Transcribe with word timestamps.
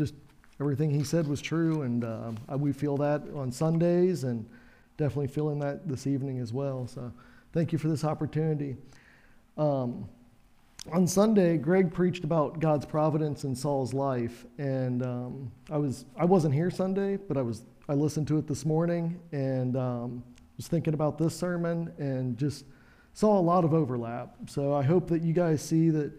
just 0.00 0.14
everything 0.60 0.88
he 0.90 1.04
said 1.04 1.28
was 1.28 1.42
true, 1.42 1.82
and 1.82 2.04
uh, 2.04 2.32
we 2.56 2.72
feel 2.72 2.96
that 2.96 3.22
on 3.34 3.52
Sundays, 3.52 4.24
and 4.24 4.48
definitely 4.96 5.26
feeling 5.26 5.58
that 5.58 5.86
this 5.86 6.06
evening 6.06 6.38
as 6.38 6.54
well. 6.54 6.86
So, 6.86 7.12
thank 7.52 7.70
you 7.70 7.78
for 7.78 7.88
this 7.88 8.02
opportunity. 8.02 8.78
Um, 9.58 10.08
on 10.90 11.06
Sunday, 11.06 11.58
Greg 11.58 11.92
preached 11.92 12.24
about 12.24 12.60
God's 12.60 12.86
providence 12.86 13.44
in 13.44 13.54
Saul's 13.54 13.92
life, 13.92 14.46
and 14.56 15.02
um, 15.02 15.52
I 15.70 15.76
was 15.76 16.06
I 16.16 16.24
wasn't 16.24 16.54
here 16.54 16.70
Sunday, 16.70 17.18
but 17.18 17.36
I 17.36 17.42
was 17.42 17.64
I 17.86 17.92
listened 17.92 18.26
to 18.28 18.38
it 18.38 18.46
this 18.46 18.64
morning 18.64 19.20
and 19.32 19.76
um, 19.76 20.24
was 20.56 20.66
thinking 20.66 20.94
about 20.94 21.18
this 21.18 21.36
sermon 21.36 21.92
and 21.98 22.38
just 22.38 22.64
saw 23.12 23.38
a 23.38 23.42
lot 23.52 23.66
of 23.66 23.74
overlap. 23.74 24.34
So 24.46 24.72
I 24.72 24.82
hope 24.82 25.08
that 25.08 25.20
you 25.20 25.34
guys 25.34 25.60
see 25.60 25.90
that 25.90 26.10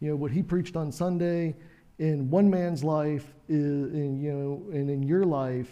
you 0.00 0.08
know 0.08 0.16
what 0.16 0.30
he 0.30 0.42
preached 0.42 0.74
on 0.74 0.90
Sunday 0.90 1.54
in 1.98 2.30
one 2.30 2.50
man's 2.50 2.84
life 2.84 3.32
in 3.48 4.20
you 4.20 4.32
know 4.32 4.62
and 4.72 4.90
in 4.90 5.02
your 5.02 5.24
life. 5.24 5.70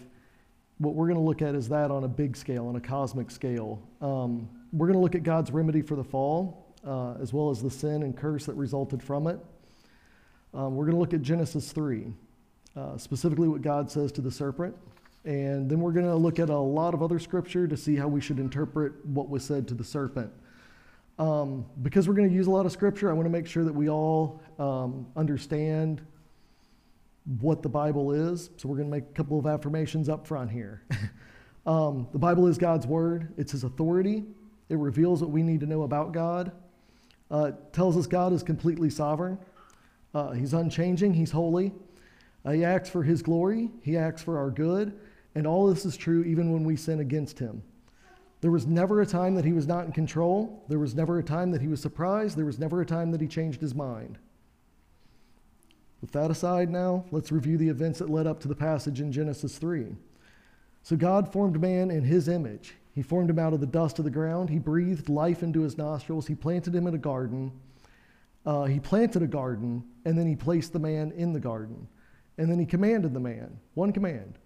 What 0.79 0.95
we're 0.95 1.07
going 1.07 1.19
to 1.19 1.25
look 1.25 1.41
at 1.41 1.55
is 1.55 1.69
that 1.69 1.91
on 1.91 2.05
a 2.05 2.09
big 2.09 2.37
scale, 2.37 2.67
on 2.67 2.77
a 2.77 2.81
cosmic 2.81 3.31
scale. 3.31 3.81
Um, 4.01 4.49
we're 4.73 4.89
going 4.89 4.99
to 4.99 5.03
look 5.03 5.15
at 5.15 5.23
God's 5.23 5.53
remedy 5.53 5.83
for 5.83 5.95
the 5.95 6.03
fall 6.03 6.65
uh, 6.87 7.15
as 7.21 7.33
well 7.33 7.51
as 7.51 7.63
the 7.63 7.71
sin 7.71 8.03
and 8.03 8.17
curse 8.17 8.47
that 8.47 8.55
resulted 8.55 9.03
from 9.03 9.27
it. 9.27 9.39
Um, 10.53 10.77
we're 10.77 10.85
going 10.85 10.95
to 10.95 11.01
look 11.01 11.15
at 11.15 11.23
Genesis 11.23 11.73
3, 11.73 12.13
uh, 12.77 12.97
specifically 12.97 13.49
what 13.49 13.63
God 13.63 13.91
says 13.91 14.13
to 14.13 14.21
the 14.21 14.31
serpent. 14.31 14.75
And 15.25 15.71
then 15.71 15.81
we're 15.81 15.93
going 15.93 16.07
to 16.07 16.15
look 16.15 16.39
at 16.39 16.51
a 16.51 16.59
lot 16.59 16.95
of 16.95 17.03
other 17.03 17.19
scripture 17.19 17.67
to 17.67 17.77
see 17.77 17.97
how 17.97 18.09
we 18.09 18.21
should 18.21 18.39
interpret 18.39 19.05
what 19.07 19.29
was 19.29 19.43
said 19.43 19.67
to 19.69 19.75
the 19.75 19.85
serpent. 19.85 20.31
Um, 21.19 21.65
because 21.83 22.09
we're 22.09 22.15
going 22.15 22.29
to 22.29 22.35
use 22.35 22.47
a 22.47 22.51
lot 22.51 22.67
of 22.67 22.73
scripture, 22.73 23.09
I 23.09 23.15
want 23.15 23.27
to 23.27 23.31
make 23.31 23.47
sure 23.47 23.65
that 23.65 23.73
we 23.73 23.89
all 23.89 24.43
um, 24.59 25.07
understand 25.17 26.03
what 27.41 27.63
the 27.63 27.69
Bible 27.69 28.13
is. 28.13 28.51
So 28.57 28.69
we're 28.69 28.77
going 28.77 28.89
to 28.89 28.95
make 28.95 29.05
a 29.05 29.15
couple 29.15 29.39
of 29.39 29.47
affirmations 29.47 30.09
up 30.09 30.27
front 30.27 30.51
here. 30.51 30.83
um, 31.67 32.07
the 32.13 32.19
Bible 32.19 32.47
is 32.47 32.59
God's 32.59 32.87
word, 32.87 33.33
it's 33.37 33.53
His 33.53 33.65
authority, 33.65 34.25
it 34.69 34.79
reveals 34.79 35.21
what 35.21 35.31
we 35.31 35.43
need 35.43 35.61
to 35.61 35.67
know 35.67 35.83
about 35.83 36.13
God 36.13 36.53
uh, 37.31 37.53
tells 37.73 37.97
us 37.97 38.07
God 38.07 38.33
is 38.33 38.43
completely 38.43 38.91
sovereign. 38.91 39.39
Uh, 40.15 40.31
he's 40.33 40.55
unchanging. 40.55 41.15
He's 41.15 41.31
holy. 41.31 41.73
Uh, 42.45 42.53
he 42.53 42.65
acts 42.65 42.89
for 42.89 43.03
His 43.03 43.23
glory. 43.23 43.71
He 43.83 43.97
acts 43.97 44.23
for 44.23 44.39
our 44.39 44.51
good. 44.51 44.99
And 45.35 45.47
all 45.47 45.67
this 45.67 45.85
is 45.85 45.97
true 45.97 46.23
even 46.23 46.53
when 46.53 46.65
we 46.65 46.77
sin 46.77 47.01
against 47.01 47.39
Him. 47.39 47.63
There 48.41 48.51
was 48.51 48.67
never 48.67 49.01
a 49.01 49.07
time 49.07 49.35
that 49.35 49.45
He 49.45 49.53
was 49.53 49.67
not 49.67 49.87
in 49.87 49.93
control. 49.93 50.65
There 50.69 50.79
was 50.79 50.95
never 50.95 51.19
a 51.19 51.23
time 51.25 51.51
that 51.51 51.61
He 51.61 51.69
was 51.69 51.81
surprised. 51.81 52.37
There 52.37 52.45
was 52.45 52.59
never 52.59 52.83
a 52.83 52.87
time 52.87 53.11
that 53.11 53.21
He 53.21 53.27
changed 53.27 53.61
His 53.61 53.75
mind. 53.75 54.19
With 56.05 56.13
that 56.13 56.31
aside, 56.31 56.69
now, 56.69 57.07
let's 57.13 57.33
review 57.33 57.57
the 57.57 57.71
events 57.71 57.99
that 58.01 58.11
led 58.11 58.27
up 58.27 58.39
to 58.41 58.49
the 58.49 58.55
passage 58.55 59.01
in 59.01 59.11
Genesis 59.11 59.57
3. 59.57 59.87
So, 60.83 60.97
God 60.97 61.33
formed 61.33 61.59
man 61.59 61.91
in 61.91 62.05
His 62.05 62.29
image. 62.29 62.75
He 62.95 63.01
formed 63.01 63.31
him 63.31 63.39
out 63.39 63.55
of 63.55 63.61
the 63.61 63.67
dust 63.67 63.99
of 63.99 64.05
the 64.05 64.11
ground. 64.11 64.51
He 64.51 64.59
breathed 64.59 65.09
life 65.09 65.43
into 65.43 65.63
his 65.63 65.79
nostrils. 65.79 66.27
He 66.27 66.35
planted 66.35 66.75
him 66.75 66.87
in 66.87 66.95
a 66.95 66.99
garden. 66.99 67.53
Uh, 68.45 68.65
he 68.65 68.81
planted 68.81 69.23
a 69.23 69.27
garden, 69.27 69.83
and 70.05 70.19
then 70.19 70.27
he 70.27 70.37
placed 70.37 70.75
the 70.75 70.79
man 70.79 71.11
in 71.13 71.33
the 71.33 71.41
garden. 71.41 71.89
And 72.37 72.51
then 72.51 72.59
he 72.59 72.67
commanded 72.67 73.15
the 73.15 73.21
man 73.21 73.59
one 73.73 73.91
command 73.91 74.39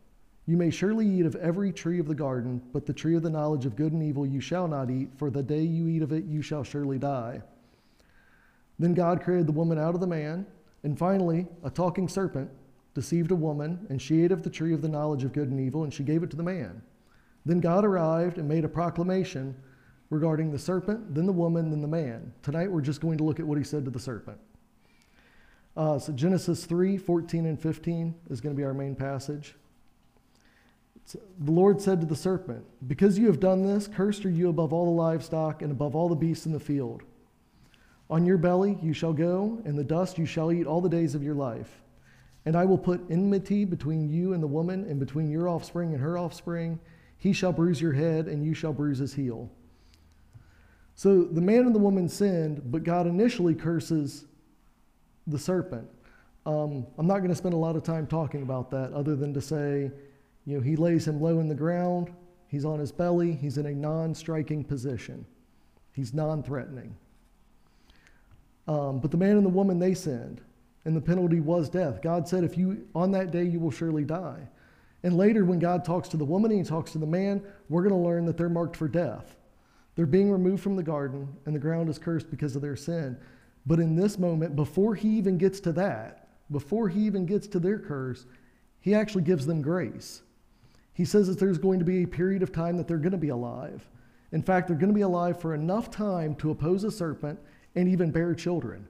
You 0.46 0.56
may 0.56 0.70
surely 0.70 1.08
eat 1.08 1.26
of 1.26 1.34
every 1.34 1.72
tree 1.72 1.98
of 1.98 2.06
the 2.06 2.14
garden, 2.14 2.62
but 2.72 2.86
the 2.86 2.92
tree 2.92 3.16
of 3.16 3.24
the 3.24 3.30
knowledge 3.30 3.66
of 3.66 3.74
good 3.74 3.92
and 3.92 4.02
evil 4.04 4.24
you 4.24 4.40
shall 4.40 4.68
not 4.68 4.92
eat, 4.92 5.08
for 5.16 5.28
the 5.28 5.42
day 5.42 5.62
you 5.62 5.88
eat 5.88 6.02
of 6.02 6.12
it 6.12 6.22
you 6.22 6.40
shall 6.40 6.62
surely 6.62 6.98
die. 6.98 7.42
Then 8.78 8.94
God 8.94 9.22
created 9.22 9.48
the 9.48 9.52
woman 9.52 9.76
out 9.76 9.96
of 9.96 10.00
the 10.00 10.06
man, 10.06 10.46
and 10.82 10.98
finally, 10.98 11.46
a 11.64 11.70
talking 11.70 12.08
serpent 12.08 12.50
deceived 12.94 13.30
a 13.30 13.36
woman, 13.36 13.86
and 13.90 14.00
she 14.00 14.22
ate 14.22 14.32
of 14.32 14.42
the 14.42 14.50
tree 14.50 14.72
of 14.72 14.82
the 14.82 14.88
knowledge 14.88 15.24
of 15.24 15.32
good 15.32 15.48
and 15.50 15.60
evil, 15.60 15.84
and 15.84 15.92
she 15.92 16.02
gave 16.02 16.22
it 16.22 16.30
to 16.30 16.36
the 16.36 16.42
man. 16.42 16.82
Then 17.44 17.60
God 17.60 17.84
arrived 17.84 18.38
and 18.38 18.48
made 18.48 18.64
a 18.64 18.68
proclamation 18.68 19.54
regarding 20.10 20.50
the 20.50 20.58
serpent, 20.58 21.14
then 21.14 21.26
the 21.26 21.32
woman, 21.32 21.70
then 21.70 21.80
the 21.80 21.88
man. 21.88 22.32
Tonight 22.42 22.70
we're 22.70 22.80
just 22.80 23.00
going 23.00 23.18
to 23.18 23.24
look 23.24 23.40
at 23.40 23.46
what 23.46 23.58
he 23.58 23.64
said 23.64 23.84
to 23.84 23.90
the 23.90 23.98
serpent. 23.98 24.38
Uh, 25.76 25.98
so 25.98 26.12
Genesis 26.12 26.64
3 26.64 26.96
14 26.96 27.46
and 27.46 27.60
15 27.60 28.14
is 28.30 28.40
going 28.40 28.54
to 28.54 28.58
be 28.58 28.64
our 28.64 28.74
main 28.74 28.94
passage. 28.94 29.54
The 31.12 31.52
Lord 31.52 31.80
said 31.80 32.00
to 32.00 32.06
the 32.06 32.16
serpent, 32.16 32.64
Because 32.86 33.18
you 33.18 33.26
have 33.28 33.40
done 33.40 33.62
this, 33.62 33.86
cursed 33.86 34.26
are 34.26 34.30
you 34.30 34.48
above 34.48 34.72
all 34.72 34.84
the 34.84 34.90
livestock 34.90 35.62
and 35.62 35.72
above 35.72 35.94
all 35.94 36.08
the 36.08 36.14
beasts 36.14 36.44
in 36.44 36.52
the 36.52 36.60
field. 36.60 37.02
On 38.10 38.24
your 38.24 38.38
belly 38.38 38.78
you 38.82 38.92
shall 38.92 39.12
go, 39.12 39.60
and 39.64 39.78
the 39.78 39.84
dust 39.84 40.18
you 40.18 40.26
shall 40.26 40.52
eat 40.52 40.66
all 40.66 40.80
the 40.80 40.88
days 40.88 41.14
of 41.14 41.22
your 41.22 41.34
life. 41.34 41.82
And 42.44 42.56
I 42.56 42.64
will 42.64 42.78
put 42.78 43.10
enmity 43.10 43.64
between 43.64 44.08
you 44.08 44.32
and 44.32 44.42
the 44.42 44.46
woman, 44.46 44.84
and 44.88 44.98
between 44.98 45.30
your 45.30 45.48
offspring 45.48 45.92
and 45.92 46.00
her 46.00 46.16
offspring 46.16 46.80
he 47.18 47.32
shall 47.32 47.52
bruise 47.52 47.80
your 47.80 47.92
head, 47.92 48.28
and 48.28 48.44
you 48.44 48.54
shall 48.54 48.72
bruise 48.72 48.98
his 48.98 49.12
heel. 49.12 49.50
So 50.94 51.24
the 51.24 51.40
man 51.40 51.66
and 51.66 51.74
the 51.74 51.80
woman 51.80 52.08
sinned, 52.08 52.62
but 52.72 52.84
God 52.84 53.06
initially 53.06 53.54
curses 53.54 54.24
the 55.26 55.38
serpent. 55.38 55.88
Um, 56.46 56.86
I'm 56.96 57.06
not 57.06 57.18
going 57.18 57.28
to 57.28 57.34
spend 57.34 57.54
a 57.54 57.58
lot 57.58 57.76
of 57.76 57.82
time 57.82 58.06
talking 58.06 58.42
about 58.42 58.70
that 58.70 58.92
other 58.92 59.14
than 59.16 59.34
to 59.34 59.40
say, 59.40 59.90
you 60.46 60.56
know, 60.56 60.60
he 60.60 60.76
lays 60.76 61.06
him 61.06 61.20
low 61.20 61.40
in 61.40 61.48
the 61.48 61.54
ground, 61.54 62.10
he's 62.46 62.64
on 62.64 62.78
his 62.78 62.90
belly, 62.90 63.32
he's 63.32 63.58
in 63.58 63.66
a 63.66 63.74
non 63.74 64.14
striking 64.14 64.64
position, 64.64 65.26
he's 65.92 66.14
non 66.14 66.42
threatening. 66.42 66.96
Um, 68.68 69.00
but 69.00 69.10
the 69.10 69.16
man 69.16 69.36
and 69.36 69.46
the 69.46 69.50
woman, 69.50 69.78
they 69.78 69.94
sinned, 69.94 70.42
and 70.84 70.94
the 70.94 71.00
penalty 71.00 71.40
was 71.40 71.68
death. 71.70 72.02
God 72.02 72.28
said, 72.28 72.44
if 72.44 72.56
you, 72.56 72.86
on 72.94 73.10
that 73.12 73.30
day, 73.30 73.44
you 73.44 73.58
will 73.58 73.70
surely 73.70 74.04
die. 74.04 74.46
And 75.02 75.16
later, 75.16 75.44
when 75.44 75.58
God 75.58 75.84
talks 75.84 76.08
to 76.10 76.16
the 76.16 76.24
woman 76.24 76.50
and 76.50 76.60
he 76.60 76.68
talks 76.68 76.92
to 76.92 76.98
the 76.98 77.06
man, 77.06 77.42
we're 77.68 77.82
going 77.82 77.94
to 77.94 78.08
learn 78.08 78.26
that 78.26 78.36
they're 78.36 78.48
marked 78.48 78.76
for 78.76 78.86
death. 78.86 79.36
They're 79.94 80.06
being 80.06 80.30
removed 80.30 80.62
from 80.62 80.76
the 80.76 80.82
garden, 80.82 81.28
and 81.46 81.54
the 81.54 81.60
ground 81.60 81.88
is 81.88 81.98
cursed 81.98 82.30
because 82.30 82.54
of 82.54 82.62
their 82.62 82.76
sin. 82.76 83.16
But 83.64 83.80
in 83.80 83.96
this 83.96 84.18
moment, 84.18 84.54
before 84.54 84.94
he 84.94 85.08
even 85.16 85.38
gets 85.38 85.60
to 85.60 85.72
that, 85.72 86.28
before 86.50 86.88
he 86.88 87.00
even 87.00 87.26
gets 87.26 87.46
to 87.48 87.58
their 87.58 87.78
curse, 87.78 88.26
he 88.80 88.94
actually 88.94 89.22
gives 89.22 89.46
them 89.46 89.62
grace. 89.62 90.22
He 90.92 91.04
says 91.04 91.26
that 91.28 91.38
there's 91.38 91.58
going 91.58 91.78
to 91.78 91.84
be 91.84 92.02
a 92.02 92.08
period 92.08 92.42
of 92.42 92.52
time 92.52 92.76
that 92.76 92.88
they're 92.88 92.98
going 92.98 93.12
to 93.12 93.18
be 93.18 93.28
alive. 93.28 93.88
In 94.32 94.42
fact, 94.42 94.68
they're 94.68 94.76
going 94.76 94.92
to 94.92 94.94
be 94.94 95.02
alive 95.02 95.40
for 95.40 95.54
enough 95.54 95.90
time 95.90 96.34
to 96.36 96.50
oppose 96.50 96.84
a 96.84 96.90
serpent 96.90 97.38
and 97.74 97.88
even 97.88 98.10
bear 98.10 98.34
children. 98.34 98.86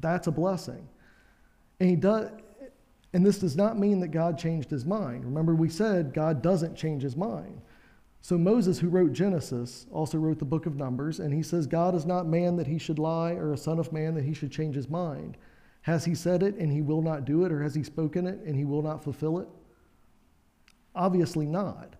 That's 0.00 0.26
a 0.26 0.32
blessing. 0.32 0.88
And 1.80 1.90
he 1.90 1.96
does, 1.96 2.30
and 3.12 3.24
this 3.24 3.38
does 3.38 3.56
not 3.56 3.78
mean 3.78 4.00
that 4.00 4.08
God 4.08 4.38
changed 4.38 4.70
his 4.70 4.84
mind. 4.84 5.24
Remember, 5.24 5.54
we 5.54 5.68
said 5.68 6.12
God 6.12 6.42
doesn't 6.42 6.76
change 6.76 7.02
his 7.02 7.16
mind. 7.16 7.60
So 8.20 8.36
Moses, 8.36 8.78
who 8.78 8.88
wrote 8.88 9.12
Genesis, 9.12 9.86
also 9.92 10.18
wrote 10.18 10.38
the 10.38 10.44
book 10.44 10.66
of 10.66 10.76
Numbers, 10.76 11.20
and 11.20 11.32
he 11.32 11.42
says, 11.42 11.66
God 11.66 11.94
is 11.94 12.04
not 12.04 12.26
man 12.26 12.56
that 12.56 12.66
he 12.66 12.78
should 12.78 12.98
lie, 12.98 13.32
or 13.32 13.52
a 13.52 13.56
son 13.56 13.78
of 13.78 13.92
man 13.92 14.14
that 14.14 14.24
he 14.24 14.34
should 14.34 14.50
change 14.50 14.74
his 14.74 14.88
mind. 14.88 15.36
Has 15.82 16.04
he 16.04 16.16
said 16.16 16.42
it 16.42 16.56
and 16.56 16.72
he 16.72 16.82
will 16.82 17.02
not 17.02 17.24
do 17.24 17.44
it, 17.44 17.52
or 17.52 17.62
has 17.62 17.74
he 17.74 17.84
spoken 17.84 18.26
it 18.26 18.40
and 18.40 18.56
he 18.56 18.64
will 18.64 18.82
not 18.82 19.04
fulfill 19.04 19.38
it? 19.38 19.48
Obviously 20.96 21.46
not. 21.46 21.94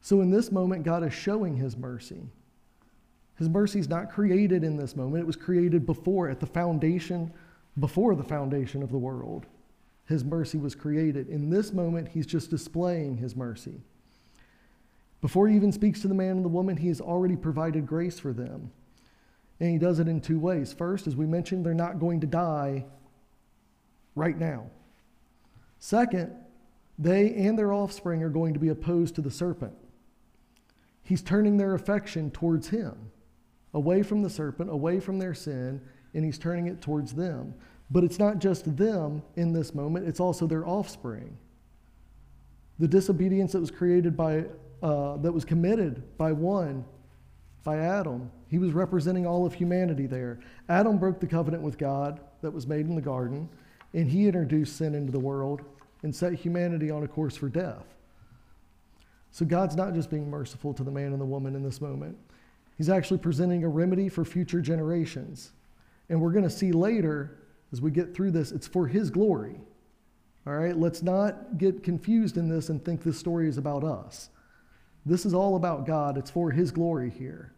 So 0.00 0.22
in 0.22 0.30
this 0.30 0.50
moment, 0.50 0.84
God 0.84 1.04
is 1.04 1.12
showing 1.12 1.56
his 1.56 1.76
mercy. 1.76 2.22
His 3.38 3.48
mercy 3.48 3.78
is 3.78 3.88
not 3.88 4.10
created 4.10 4.64
in 4.64 4.76
this 4.76 4.96
moment, 4.96 5.22
it 5.22 5.26
was 5.26 5.36
created 5.36 5.86
before, 5.86 6.28
at 6.28 6.40
the 6.40 6.46
foundation, 6.46 7.32
before 7.78 8.14
the 8.14 8.24
foundation 8.24 8.82
of 8.82 8.90
the 8.90 8.98
world 8.98 9.46
his 10.06 10.24
mercy 10.24 10.58
was 10.58 10.74
created. 10.74 11.28
In 11.28 11.50
this 11.50 11.72
moment, 11.72 12.08
he's 12.08 12.26
just 12.26 12.50
displaying 12.50 13.16
his 13.16 13.34
mercy. 13.34 13.80
Before 15.20 15.48
he 15.48 15.56
even 15.56 15.72
speaks 15.72 16.00
to 16.02 16.08
the 16.08 16.14
man 16.14 16.36
and 16.36 16.44
the 16.44 16.48
woman, 16.48 16.76
he 16.76 16.88
has 16.88 17.00
already 17.00 17.36
provided 17.36 17.86
grace 17.86 18.18
for 18.18 18.32
them. 18.32 18.70
And 19.58 19.70
he 19.70 19.78
does 19.78 19.98
it 19.98 20.06
in 20.06 20.20
two 20.20 20.38
ways. 20.38 20.72
First, 20.72 21.06
as 21.06 21.16
we 21.16 21.26
mentioned, 21.26 21.66
they're 21.66 21.74
not 21.74 21.98
going 21.98 22.20
to 22.20 22.26
die 22.26 22.84
right 24.14 24.38
now. 24.38 24.66
Second, 25.80 26.32
they 26.98 27.34
and 27.34 27.58
their 27.58 27.72
offspring 27.72 28.22
are 28.22 28.28
going 28.28 28.54
to 28.54 28.60
be 28.60 28.68
opposed 28.68 29.14
to 29.16 29.22
the 29.22 29.30
serpent. 29.30 29.74
He's 31.02 31.22
turning 31.22 31.56
their 31.56 31.74
affection 31.74 32.30
towards 32.30 32.68
him, 32.68 33.10
away 33.74 34.02
from 34.02 34.22
the 34.22 34.30
serpent, 34.30 34.70
away 34.70 35.00
from 35.00 35.18
their 35.18 35.34
sin, 35.34 35.80
and 36.14 36.24
he's 36.24 36.38
turning 36.38 36.66
it 36.66 36.80
towards 36.80 37.14
them. 37.14 37.54
But 37.90 38.04
it's 38.04 38.18
not 38.18 38.38
just 38.38 38.76
them 38.76 39.22
in 39.36 39.52
this 39.52 39.74
moment, 39.74 40.08
it's 40.08 40.20
also 40.20 40.46
their 40.46 40.66
offspring. 40.66 41.36
The 42.78 42.88
disobedience 42.88 43.52
that 43.52 43.60
was 43.60 43.70
created 43.70 44.16
by, 44.16 44.44
uh, 44.82 45.16
that 45.18 45.32
was 45.32 45.44
committed 45.44 46.02
by 46.18 46.32
one, 46.32 46.84
by 47.64 47.78
Adam, 47.78 48.30
he 48.48 48.58
was 48.58 48.72
representing 48.72 49.26
all 49.26 49.44
of 49.44 49.54
humanity 49.54 50.06
there. 50.06 50.38
Adam 50.68 50.98
broke 50.98 51.20
the 51.20 51.26
covenant 51.26 51.62
with 51.62 51.78
God 51.78 52.20
that 52.42 52.52
was 52.52 52.66
made 52.66 52.86
in 52.86 52.94
the 52.94 53.02
garden, 53.02 53.48
and 53.92 54.08
he 54.08 54.26
introduced 54.26 54.76
sin 54.76 54.94
into 54.94 55.10
the 55.10 55.18
world 55.18 55.62
and 56.02 56.14
set 56.14 56.34
humanity 56.34 56.90
on 56.90 57.02
a 57.02 57.08
course 57.08 57.36
for 57.36 57.48
death. 57.48 57.96
So 59.32 59.44
God's 59.44 59.74
not 59.74 59.94
just 59.94 60.10
being 60.10 60.30
merciful 60.30 60.72
to 60.74 60.84
the 60.84 60.90
man 60.90 61.12
and 61.12 61.20
the 61.20 61.26
woman 61.26 61.56
in 61.56 61.62
this 61.62 61.80
moment, 61.80 62.16
He's 62.76 62.88
actually 62.88 63.18
presenting 63.18 63.64
a 63.64 63.68
remedy 63.68 64.08
for 64.08 64.24
future 64.24 64.60
generations. 64.60 65.52
And 66.08 66.20
we're 66.20 66.32
going 66.32 66.44
to 66.44 66.50
see 66.50 66.72
later 66.72 67.38
as 67.72 67.80
we 67.80 67.90
get 67.90 68.14
through 68.14 68.30
this, 68.30 68.52
it's 68.52 68.66
for 68.66 68.86
His 68.86 69.10
glory. 69.10 69.60
All 70.46 70.54
right, 70.54 70.76
let's 70.76 71.02
not 71.02 71.58
get 71.58 71.82
confused 71.82 72.36
in 72.36 72.48
this 72.48 72.68
and 72.68 72.84
think 72.84 73.02
this 73.02 73.18
story 73.18 73.48
is 73.48 73.58
about 73.58 73.82
us. 73.82 74.30
This 75.04 75.26
is 75.26 75.34
all 75.34 75.56
about 75.56 75.86
God, 75.86 76.16
it's 76.16 76.30
for 76.30 76.50
His 76.50 76.70
glory 76.70 77.10
here. 77.10 77.52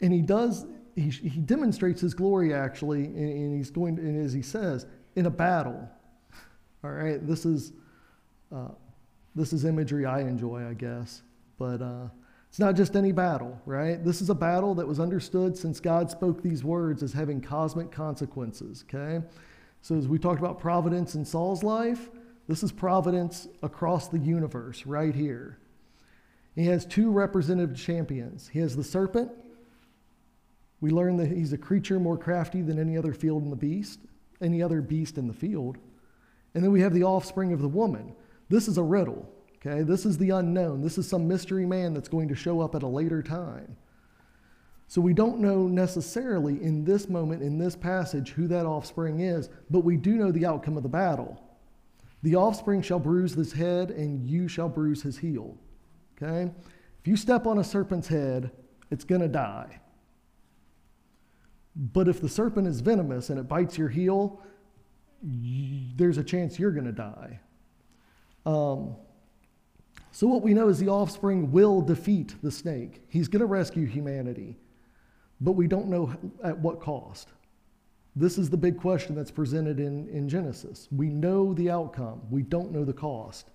And 0.00 0.12
He 0.12 0.22
does, 0.22 0.64
He, 0.94 1.10
he 1.10 1.40
demonstrates 1.40 2.00
His 2.00 2.14
glory 2.14 2.54
actually, 2.54 3.04
and, 3.04 3.16
and 3.16 3.56
He's 3.56 3.70
going, 3.70 3.98
and 3.98 4.24
as 4.24 4.32
He 4.32 4.42
says, 4.42 4.86
in 5.14 5.26
a 5.26 5.30
battle. 5.30 5.88
All 6.82 6.90
right, 6.90 7.24
this 7.26 7.44
is, 7.44 7.72
uh, 8.54 8.68
this 9.34 9.52
is 9.52 9.64
imagery 9.64 10.06
I 10.06 10.20
enjoy, 10.20 10.66
I 10.66 10.74
guess. 10.74 11.22
But 11.58 11.82
uh, 11.82 12.08
it's 12.56 12.60
not 12.62 12.74
just 12.74 12.96
any 12.96 13.12
battle, 13.12 13.60
right? 13.66 14.02
This 14.02 14.22
is 14.22 14.30
a 14.30 14.34
battle 14.34 14.74
that 14.76 14.88
was 14.88 14.98
understood 14.98 15.58
since 15.58 15.78
God 15.78 16.10
spoke 16.10 16.42
these 16.42 16.64
words 16.64 17.02
as 17.02 17.12
having 17.12 17.38
cosmic 17.38 17.90
consequences, 17.90 18.82
okay? 18.88 19.22
So, 19.82 19.94
as 19.94 20.08
we 20.08 20.18
talked 20.18 20.38
about 20.38 20.58
providence 20.58 21.14
in 21.14 21.26
Saul's 21.26 21.62
life, 21.62 22.08
this 22.48 22.62
is 22.62 22.72
providence 22.72 23.46
across 23.62 24.08
the 24.08 24.18
universe 24.18 24.86
right 24.86 25.14
here. 25.14 25.58
He 26.54 26.64
has 26.64 26.86
two 26.86 27.10
representative 27.10 27.76
champions. 27.76 28.48
He 28.48 28.60
has 28.60 28.74
the 28.74 28.84
serpent. 28.84 29.32
We 30.80 30.88
learn 30.88 31.18
that 31.18 31.28
he's 31.28 31.52
a 31.52 31.58
creature 31.58 32.00
more 32.00 32.16
crafty 32.16 32.62
than 32.62 32.78
any 32.78 32.96
other 32.96 33.12
field 33.12 33.42
in 33.42 33.50
the 33.50 33.56
beast, 33.56 34.00
any 34.40 34.62
other 34.62 34.80
beast 34.80 35.18
in 35.18 35.28
the 35.28 35.34
field. 35.34 35.76
And 36.54 36.64
then 36.64 36.72
we 36.72 36.80
have 36.80 36.94
the 36.94 37.04
offspring 37.04 37.52
of 37.52 37.60
the 37.60 37.68
woman. 37.68 38.14
This 38.48 38.66
is 38.66 38.78
a 38.78 38.82
riddle, 38.82 39.30
okay? 39.56 39.82
This 39.82 40.06
is 40.06 40.18
the 40.18 40.30
unknown. 40.30 40.82
This 40.82 40.98
is 40.98 41.08
some 41.08 41.26
mystery 41.28 41.66
man 41.66 41.94
that's 41.94 42.08
going 42.08 42.28
to 42.28 42.34
show 42.34 42.60
up 42.60 42.74
at 42.74 42.82
a 42.82 42.88
later 42.88 43.22
time. 43.22 43.76
So 44.88 45.00
we 45.00 45.14
don't 45.14 45.40
know 45.40 45.66
necessarily 45.66 46.62
in 46.62 46.84
this 46.84 47.08
moment, 47.08 47.42
in 47.42 47.58
this 47.58 47.74
passage, 47.74 48.30
who 48.30 48.46
that 48.48 48.66
offspring 48.66 49.20
is, 49.20 49.48
but 49.68 49.80
we 49.80 49.96
do 49.96 50.16
know 50.16 50.30
the 50.30 50.46
outcome 50.46 50.76
of 50.76 50.82
the 50.82 50.88
battle. 50.88 51.42
The 52.22 52.36
offspring 52.36 52.82
shall 52.82 53.00
bruise 53.00 53.34
his 53.34 53.52
head, 53.52 53.90
and 53.90 54.28
you 54.28 54.48
shall 54.48 54.68
bruise 54.68 55.02
his 55.02 55.18
heel. 55.18 55.56
Okay? 56.16 56.50
If 57.00 57.08
you 57.08 57.16
step 57.16 57.46
on 57.46 57.58
a 57.58 57.64
serpent's 57.64 58.08
head, 58.08 58.50
it's 58.90 59.04
going 59.04 59.20
to 59.20 59.28
die. 59.28 59.80
But 61.74 62.08
if 62.08 62.20
the 62.20 62.28
serpent 62.28 62.66
is 62.66 62.80
venomous 62.80 63.28
and 63.28 63.38
it 63.38 63.48
bites 63.48 63.76
your 63.76 63.88
heel, 63.88 64.40
there's 65.22 66.18
a 66.18 66.24
chance 66.24 66.58
you're 66.58 66.70
going 66.70 66.86
to 66.86 66.92
die. 66.92 67.40
Um, 68.46 68.96
so, 70.16 70.26
what 70.26 70.40
we 70.40 70.54
know 70.54 70.68
is 70.68 70.78
the 70.78 70.88
offspring 70.88 71.52
will 71.52 71.82
defeat 71.82 72.34
the 72.42 72.50
snake. 72.50 73.02
He's 73.08 73.28
going 73.28 73.40
to 73.40 73.46
rescue 73.46 73.86
humanity 73.86 74.56
but 75.40 75.52
we 75.52 75.66
don't 75.66 75.88
know 75.88 76.14
at 76.42 76.58
what 76.58 76.80
cost. 76.80 77.28
This 78.14 78.38
is 78.38 78.48
the 78.48 78.56
big 78.56 78.78
question 78.78 79.14
that's 79.14 79.30
presented 79.30 79.78
in, 79.78 80.08
in 80.08 80.28
Genesis. 80.28 80.88
We 80.90 81.08
know 81.08 81.52
the 81.52 81.70
outcome, 81.70 82.22
we 82.30 82.42
don't 82.42 82.72
know 82.72 82.84
the 82.84 82.92
cost. 82.92 83.50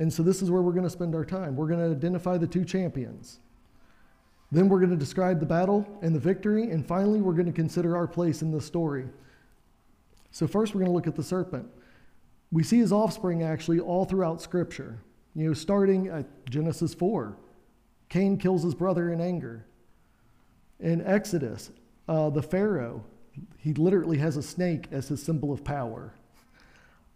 And 0.00 0.12
so, 0.12 0.22
this 0.22 0.42
is 0.42 0.50
where 0.50 0.62
we're 0.62 0.72
going 0.72 0.84
to 0.84 0.90
spend 0.90 1.14
our 1.14 1.24
time. 1.24 1.56
We're 1.56 1.66
going 1.66 1.80
to 1.80 1.96
identify 1.96 2.36
the 2.36 2.46
two 2.46 2.64
champions. 2.64 3.40
Then, 4.52 4.68
we're 4.68 4.78
going 4.78 4.90
to 4.90 4.96
describe 4.96 5.40
the 5.40 5.46
battle 5.46 5.86
and 6.02 6.14
the 6.14 6.20
victory. 6.20 6.70
And 6.70 6.86
finally, 6.86 7.20
we're 7.20 7.32
going 7.32 7.46
to 7.46 7.52
consider 7.52 7.96
our 7.96 8.06
place 8.06 8.40
in 8.40 8.52
the 8.52 8.60
story. 8.60 9.06
So, 10.30 10.46
first, 10.46 10.72
we're 10.72 10.80
going 10.80 10.90
to 10.90 10.94
look 10.94 11.08
at 11.08 11.16
the 11.16 11.22
serpent. 11.24 11.66
We 12.52 12.62
see 12.62 12.78
his 12.78 12.92
offspring 12.92 13.42
actually 13.42 13.80
all 13.80 14.04
throughout 14.04 14.40
Scripture. 14.40 15.00
You 15.38 15.46
know, 15.46 15.54
starting 15.54 16.08
at 16.08 16.26
Genesis 16.50 16.94
4, 16.94 17.36
Cain 18.08 18.38
kills 18.38 18.64
his 18.64 18.74
brother 18.74 19.12
in 19.12 19.20
anger. 19.20 19.64
In 20.80 21.00
Exodus, 21.06 21.70
uh, 22.08 22.28
the 22.30 22.42
Pharaoh, 22.42 23.04
he 23.56 23.72
literally 23.74 24.18
has 24.18 24.36
a 24.36 24.42
snake 24.42 24.88
as 24.90 25.06
his 25.06 25.22
symbol 25.22 25.52
of 25.52 25.62
power. 25.62 26.12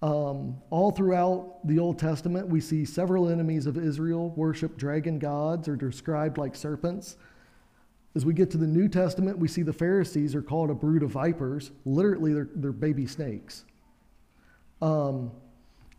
Um, 0.02 0.56
all 0.70 0.92
throughout 0.92 1.66
the 1.66 1.80
Old 1.80 1.98
Testament, 1.98 2.46
we 2.46 2.60
see 2.60 2.84
several 2.84 3.28
enemies 3.28 3.66
of 3.66 3.76
Israel 3.76 4.30
worship 4.36 4.76
dragon 4.76 5.18
gods 5.18 5.66
or 5.66 5.74
described 5.74 6.38
like 6.38 6.54
serpents. 6.54 7.16
As 8.14 8.24
we 8.24 8.34
get 8.34 8.52
to 8.52 8.56
the 8.56 8.68
New 8.68 8.86
Testament, 8.86 9.36
we 9.36 9.48
see 9.48 9.62
the 9.62 9.72
Pharisees 9.72 10.36
are 10.36 10.42
called 10.42 10.70
a 10.70 10.74
brood 10.74 11.02
of 11.02 11.10
vipers. 11.10 11.72
Literally, 11.84 12.32
they're, 12.34 12.48
they're 12.54 12.70
baby 12.70 13.04
snakes. 13.04 13.64
Um, 14.80 15.32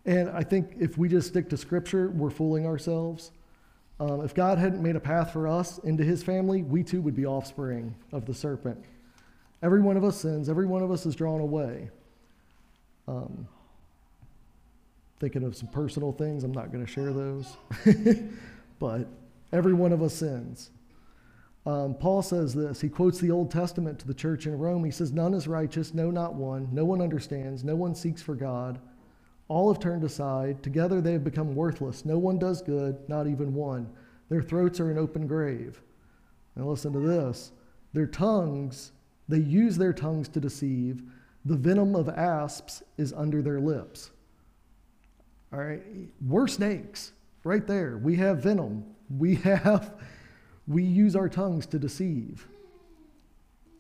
and 0.06 0.30
I 0.30 0.44
think 0.44 0.76
if 0.80 0.98
we 0.98 1.08
just 1.08 1.30
stick 1.30 1.50
to 1.50 1.58
Scripture, 1.58 2.10
we're 2.10 2.30
fooling 2.30 2.66
ourselves. 2.66 3.32
Um, 4.00 4.22
if 4.22 4.34
God 4.34 4.58
hadn't 4.58 4.82
made 4.82 4.96
a 4.96 5.00
path 5.00 5.32
for 5.32 5.48
us 5.48 5.78
into 5.80 6.04
his 6.04 6.24
family, 6.24 6.64
we 6.64 6.84
too 6.84 7.02
would 7.02 7.16
be 7.16 7.26
offspring 7.26 7.96
of 8.12 8.26
the 8.26 8.34
serpent. 8.34 8.84
Every 9.62 9.82
one 9.82 9.96
of 9.96 10.04
us 10.04 10.20
sins, 10.20 10.50
every 10.50 10.66
one 10.66 10.82
of 10.84 10.92
us 10.92 11.06
is 11.06 11.16
drawn 11.16 11.40
away. 11.40 11.90
Um, 13.08 13.48
thinking 15.20 15.44
of 15.44 15.56
some 15.56 15.70
personal 15.70 16.12
things, 16.12 16.44
I'm 16.44 16.52
not 16.52 16.72
going 16.72 16.86
to 16.86 16.92
share 16.92 17.14
those. 17.14 17.56
but 18.80 19.08
every 19.54 19.74
one 19.74 19.94
of 19.94 20.02
us 20.02 20.16
sins. 20.16 20.72
Um, 21.66 21.96
Paul 21.96 22.22
says 22.22 22.54
this. 22.54 22.82
He 22.82 22.90
quotes 22.90 23.20
the 23.20 23.32
Old 23.32 23.52
Testament 23.52 24.00
to 24.00 24.08
the 24.08 24.14
church 24.14 24.48
in 24.48 24.58
Rome. 24.58 24.84
He 24.84 24.92
says, 24.92 25.14
None 25.14 25.34
is 25.34 25.48
righteous, 25.48 25.94
no, 25.94 26.12
not 26.12 26.34
one. 26.34 26.68
No 26.74 26.84
one 26.84 27.02
understands, 27.02 27.64
no 27.64 27.76
one 27.76 27.96
seeks 27.96 28.22
for 28.22 28.36
God. 28.36 28.80
All 29.48 29.72
have 29.72 29.82
turned 29.82 30.04
aside. 30.04 30.64
Together 30.64 31.02
they 31.02 31.14
have 31.14 31.24
become 31.24 31.56
worthless. 31.56 32.06
No 32.06 32.18
one 32.18 32.40
does 32.40 32.62
good, 32.62 32.98
not 33.08 33.28
even 33.28 33.54
one. 33.54 33.90
Their 34.30 34.42
throats 34.42 34.80
are 34.80 34.90
an 34.90 34.98
open 34.98 35.28
grave. 35.28 35.82
Now 36.56 36.66
listen 36.66 36.94
to 36.94 37.00
this. 37.00 37.52
Their 37.94 38.08
tongues, 38.08 38.92
they 39.28 39.40
use 39.40 39.78
their 39.78 39.94
tongues 39.94 40.28
to 40.30 40.40
deceive. 40.40 41.04
The 41.46 41.56
venom 41.56 41.96
of 41.96 42.10
asps 42.10 42.84
is 42.98 43.14
under 43.14 43.42
their 43.42 43.60
lips. 43.60 44.12
All 45.52 45.60
right, 45.60 45.84
we're 46.26 46.48
snakes 46.48 47.12
right 47.44 47.66
there. 47.68 47.98
We 47.98 48.16
have 48.16 48.42
venom. 48.42 48.86
We 49.10 49.36
have, 49.44 49.94
we 50.68 50.84
use 50.84 51.16
our 51.16 51.30
tongues 51.30 51.66
to 51.68 51.80
deceive. 51.80 52.48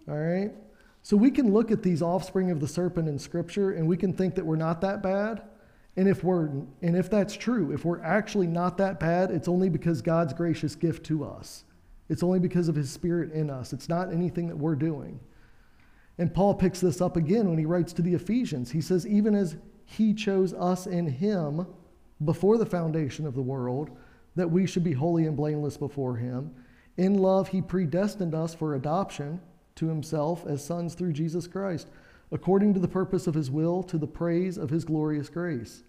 All 0.07 0.18
right? 0.18 0.51
So 1.01 1.18
we 1.18 1.31
can 1.31 1.51
look 1.54 1.71
at 1.71 1.83
these 1.83 2.01
offspring 2.01 2.51
of 2.51 2.59
the 2.59 2.68
serpent 2.68 3.09
in 3.09 3.19
Scripture 3.19 3.71
and 3.71 3.88
we 3.88 3.98
can 3.98 4.13
think 4.13 4.36
that 4.36 4.45
we're 4.45 4.56
not 4.56 4.81
that 4.81 5.01
bad. 5.04 5.42
And 5.95 6.07
if 6.07 6.24
we're 6.24 6.48
and 6.81 6.95
if 6.95 7.10
that's 7.10 7.36
true, 7.36 7.72
if 7.72 7.86
we're 7.86 8.01
actually 8.01 8.48
not 8.48 8.78
that 8.78 9.00
bad, 9.00 9.30
it's 9.31 9.48
only 9.48 9.69
because 9.69 10.01
God's 10.01 10.34
gracious 10.34 10.75
gift 10.75 11.06
to 11.07 11.24
us. 11.24 11.66
It's 12.10 12.24
only 12.24 12.40
because 12.40 12.68
of 12.68 12.75
his 12.75 12.92
spirit 12.92 13.31
in 13.31 13.50
us. 13.50 13.74
It's 13.74 13.90
not 13.90 14.12
anything 14.12 14.48
that 14.48 14.57
we're 14.57 14.75
doing. 14.75 15.19
And 16.18 16.34
Paul 16.34 16.54
picks 16.54 16.80
this 16.80 17.01
up 17.01 17.18
again 17.18 17.50
when 17.50 17.57
he 17.57 17.66
writes 17.66 17.94
to 17.94 18.01
the 18.01 18.13
Ephesians. 18.13 18.72
He 18.72 18.81
says, 18.81 19.07
Even 19.07 19.34
as 19.36 19.56
he 19.86 20.13
chose 20.13 20.54
us 20.54 20.85
in 20.85 21.07
him 21.07 21.66
before 22.23 22.57
the 22.57 22.66
foundation 22.66 23.26
of 23.26 23.35
the 23.35 23.42
world, 23.42 23.90
that 24.35 24.50
we 24.50 24.66
should 24.66 24.83
be 24.83 24.94
holy 24.94 25.26
and 25.26 25.38
blameless 25.38 25.78
before 25.78 26.18
him. 26.18 26.54
In 26.97 27.18
love, 27.18 27.47
he 27.50 27.62
predestined 27.62 28.35
us 28.35 28.54
for 28.54 28.76
adoption 28.76 29.42
to 29.76 29.88
himself 29.88 30.45
as 30.45 30.64
sons 30.64 30.94
through 30.94 31.14
Jesus 31.14 31.47
Christ 31.47 31.88
according 32.33 32.73
to 32.73 32.80
the 32.80 32.87
purpose 32.87 33.28
of 33.28 33.35
his 33.35 33.49
will, 33.49 33.83
to 33.83 33.97
the 33.97 34.07
praise 34.07 34.57
of 34.57 34.69
his 34.69 34.83
glorious 34.83 35.30
grace. 35.30 35.83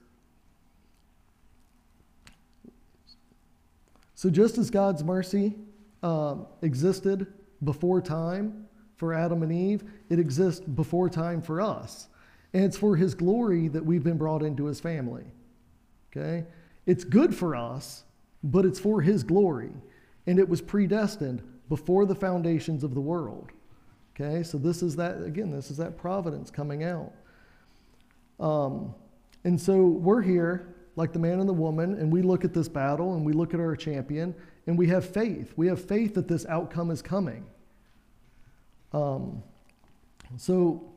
So, 4.14 4.30
just 4.30 4.58
as 4.58 4.70
God's 4.70 5.02
mercy 5.02 5.54
um, 6.02 6.46
existed 6.62 7.26
before 7.64 8.00
time 8.00 8.66
for 8.96 9.14
Adam 9.14 9.42
and 9.42 9.50
Eve, 9.50 9.84
it 10.10 10.18
exists 10.18 10.60
before 10.60 11.08
time 11.08 11.42
for 11.42 11.60
us. 11.60 12.08
And 12.52 12.62
it's 12.62 12.76
for 12.76 12.94
his 12.94 13.14
glory 13.14 13.68
that 13.68 13.84
we've 13.84 14.04
been 14.04 14.18
brought 14.18 14.42
into 14.42 14.66
his 14.66 14.78
family. 14.78 15.24
Okay? 16.12 16.44
It's 16.86 17.04
good 17.04 17.34
for 17.34 17.56
us, 17.56 18.04
but 18.44 18.64
it's 18.64 18.78
for 18.78 19.00
his 19.00 19.24
glory. 19.24 19.72
And 20.26 20.38
it 20.38 20.48
was 20.48 20.60
predestined 20.60 21.42
before 21.68 22.06
the 22.06 22.14
foundations 22.14 22.84
of 22.84 22.94
the 22.94 23.00
world. 23.00 23.50
Okay, 24.14 24.44
so 24.44 24.58
this 24.58 24.82
is 24.82 24.94
that, 24.96 25.20
again, 25.22 25.50
this 25.50 25.70
is 25.70 25.76
that 25.78 25.96
providence 25.96 26.50
coming 26.50 26.84
out. 26.84 27.12
Um, 28.38 28.94
and 29.42 29.60
so 29.60 29.86
we're 29.86 30.22
here, 30.22 30.74
like 30.94 31.12
the 31.12 31.18
man 31.18 31.40
and 31.40 31.48
the 31.48 31.54
woman, 31.54 31.94
and 31.94 32.12
we 32.12 32.22
look 32.22 32.44
at 32.44 32.54
this 32.54 32.68
battle 32.68 33.14
and 33.14 33.26
we 33.26 33.32
look 33.32 33.54
at 33.54 33.60
our 33.60 33.74
champion 33.74 34.34
and 34.66 34.78
we 34.78 34.86
have 34.86 35.04
faith. 35.04 35.52
We 35.56 35.66
have 35.66 35.84
faith 35.84 36.14
that 36.14 36.28
this 36.28 36.46
outcome 36.46 36.90
is 36.90 37.02
coming. 37.02 37.44
Um, 38.92 39.42
so, 40.36 40.92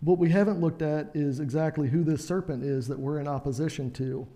what 0.00 0.18
we 0.18 0.28
haven't 0.28 0.60
looked 0.60 0.82
at 0.82 1.10
is 1.14 1.40
exactly 1.40 1.88
who 1.88 2.04
this 2.04 2.26
serpent 2.26 2.62
is 2.62 2.86
that 2.88 2.98
we're 2.98 3.18
in 3.18 3.26
opposition 3.26 3.90
to. 3.92 4.26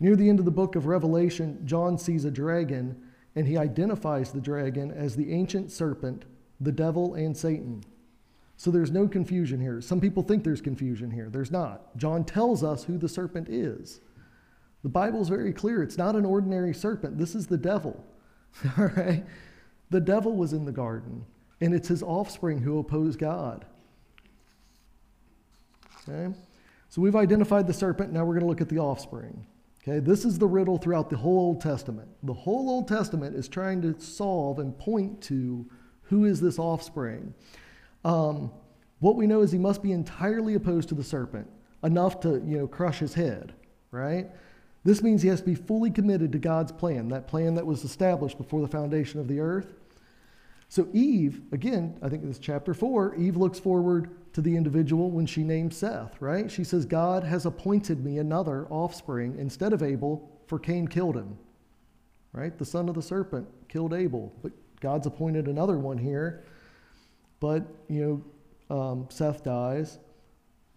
Near 0.00 0.16
the 0.16 0.28
end 0.28 0.38
of 0.38 0.44
the 0.44 0.50
book 0.50 0.76
of 0.76 0.86
Revelation, 0.86 1.62
John 1.64 1.96
sees 1.96 2.26
a 2.26 2.30
dragon 2.30 3.00
and 3.34 3.46
he 3.46 3.56
identifies 3.56 4.32
the 4.32 4.40
dragon 4.40 4.90
as 4.90 5.16
the 5.16 5.32
ancient 5.32 5.70
serpent 5.70 6.24
the 6.60 6.72
devil 6.72 7.14
and 7.14 7.36
Satan. 7.36 7.84
So 8.56 8.70
there's 8.70 8.90
no 8.90 9.06
confusion 9.06 9.60
here. 9.60 9.80
Some 9.80 10.00
people 10.00 10.22
think 10.22 10.42
there's 10.42 10.62
confusion 10.62 11.10
here. 11.10 11.28
There's 11.30 11.50
not. 11.50 11.96
John 11.96 12.24
tells 12.24 12.64
us 12.64 12.84
who 12.84 12.96
the 12.96 13.08
serpent 13.08 13.48
is. 13.48 14.00
The 14.82 14.88
Bible 14.88 15.20
is 15.20 15.28
very 15.28 15.52
clear. 15.52 15.82
It's 15.82 15.98
not 15.98 16.16
an 16.16 16.24
ordinary 16.24 16.72
serpent. 16.72 17.18
This 17.18 17.34
is 17.34 17.46
the 17.46 17.58
devil. 17.58 18.02
All 18.78 18.86
right? 18.96 19.24
The 19.90 20.00
devil 20.00 20.34
was 20.34 20.52
in 20.52 20.64
the 20.64 20.72
garden, 20.72 21.24
and 21.60 21.74
it's 21.74 21.88
his 21.88 22.02
offspring 22.02 22.58
who 22.58 22.78
oppose 22.78 23.16
God. 23.16 23.64
Okay? 26.08 26.34
So 26.88 27.02
we've 27.02 27.16
identified 27.16 27.66
the 27.66 27.74
serpent, 27.74 28.12
now 28.12 28.24
we're 28.24 28.34
going 28.34 28.40
to 28.40 28.48
look 28.48 28.60
at 28.60 28.68
the 28.68 28.78
offspring. 28.78 29.46
Okay, 29.82 30.00
this 30.00 30.24
is 30.24 30.38
the 30.38 30.48
riddle 30.48 30.78
throughout 30.78 31.10
the 31.10 31.16
whole 31.16 31.38
Old 31.38 31.60
Testament. 31.60 32.08
The 32.24 32.32
whole 32.32 32.68
Old 32.68 32.88
Testament 32.88 33.36
is 33.36 33.46
trying 33.46 33.82
to 33.82 34.00
solve 34.00 34.58
and 34.58 34.76
point 34.76 35.22
to 35.22 35.66
who 36.08 36.24
is 36.24 36.40
this 36.40 36.58
offspring. 36.58 37.34
Um, 38.04 38.50
what 39.00 39.16
we 39.16 39.26
know 39.26 39.42
is 39.42 39.52
he 39.52 39.58
must 39.58 39.82
be 39.82 39.92
entirely 39.92 40.54
opposed 40.54 40.88
to 40.88 40.94
the 40.94 41.04
serpent, 41.04 41.48
enough 41.82 42.20
to 42.20 42.42
you 42.46 42.58
know 42.58 42.66
crush 42.66 42.98
his 42.98 43.14
head, 43.14 43.54
right? 43.90 44.28
This 44.84 45.02
means 45.02 45.20
he 45.20 45.28
has 45.28 45.40
to 45.40 45.46
be 45.46 45.56
fully 45.56 45.90
committed 45.90 46.30
to 46.32 46.38
God's 46.38 46.72
plan, 46.72 47.08
that 47.08 47.26
plan 47.26 47.56
that 47.56 47.66
was 47.66 47.82
established 47.84 48.38
before 48.38 48.60
the 48.60 48.68
foundation 48.68 49.18
of 49.18 49.26
the 49.26 49.40
earth. 49.40 49.74
So 50.68 50.88
Eve, 50.92 51.42
again, 51.52 51.98
I 52.02 52.08
think 52.08 52.24
this 52.24 52.38
chapter 52.38 52.74
four, 52.74 53.14
Eve 53.16 53.36
looks 53.36 53.58
forward 53.58 54.10
to 54.32 54.40
the 54.40 54.56
individual 54.56 55.10
when 55.10 55.26
she 55.26 55.42
names 55.42 55.76
Seth, 55.76 56.20
right? 56.20 56.50
She 56.50 56.64
says, 56.64 56.84
God 56.84 57.24
has 57.24 57.46
appointed 57.46 58.04
me 58.04 58.18
another 58.18 58.66
offspring 58.66 59.36
instead 59.38 59.72
of 59.72 59.82
Abel, 59.82 60.30
for 60.46 60.58
Cain 60.58 60.86
killed 60.86 61.16
him, 61.16 61.38
right? 62.32 62.56
The 62.56 62.64
son 62.64 62.88
of 62.88 62.94
the 62.94 63.02
serpent 63.02 63.48
killed 63.68 63.92
Abel, 63.92 64.32
but 64.42 64.52
God's 64.80 65.06
appointed 65.06 65.48
another 65.48 65.78
one 65.78 65.98
here. 65.98 66.44
But, 67.40 67.64
you 67.88 68.22
know, 68.68 68.76
um, 68.76 69.06
Seth 69.10 69.44
dies. 69.44 69.98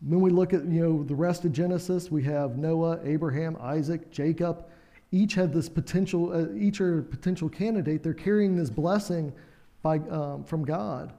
When 0.01 0.21
we 0.21 0.29
look 0.29 0.53
at, 0.53 0.65
you 0.65 0.81
know, 0.81 1.03
the 1.03 1.15
rest 1.15 1.45
of 1.45 1.51
Genesis, 1.51 2.09
we 2.11 2.23
have 2.23 2.57
Noah, 2.57 2.99
Abraham, 3.03 3.57
Isaac, 3.59 4.11
Jacob. 4.11 4.65
Each 5.11 5.33
have 5.35 5.53
this 5.53 5.67
potential, 5.69 6.31
uh, 6.31 6.53
each 6.55 6.79
are 6.81 6.99
a 6.99 7.03
potential 7.03 7.49
candidate. 7.49 8.03
They're 8.03 8.13
carrying 8.13 8.55
this 8.55 8.69
blessing 8.69 9.33
by, 9.81 9.99
um, 10.09 10.43
from 10.43 10.63
God 10.63 11.13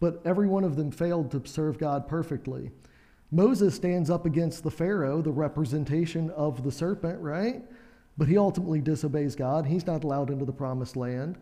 but 0.00 0.20
every 0.24 0.46
one 0.46 0.64
of 0.64 0.76
them 0.76 0.90
failed 0.90 1.30
to 1.32 1.42
serve 1.46 1.78
God 1.78 2.06
perfectly. 2.06 2.70
Moses 3.30 3.74
stands 3.74 4.10
up 4.10 4.26
against 4.26 4.62
the 4.62 4.70
Pharaoh, 4.70 5.20
the 5.20 5.30
representation 5.30 6.30
of 6.30 6.62
the 6.62 6.72
serpent, 6.72 7.20
right? 7.20 7.62
But 8.16 8.28
he 8.28 8.38
ultimately 8.38 8.80
disobeys 8.80 9.34
God. 9.34 9.66
He's 9.66 9.86
not 9.86 10.04
allowed 10.04 10.30
into 10.30 10.44
the 10.44 10.52
promised 10.52 10.96
land. 10.96 11.36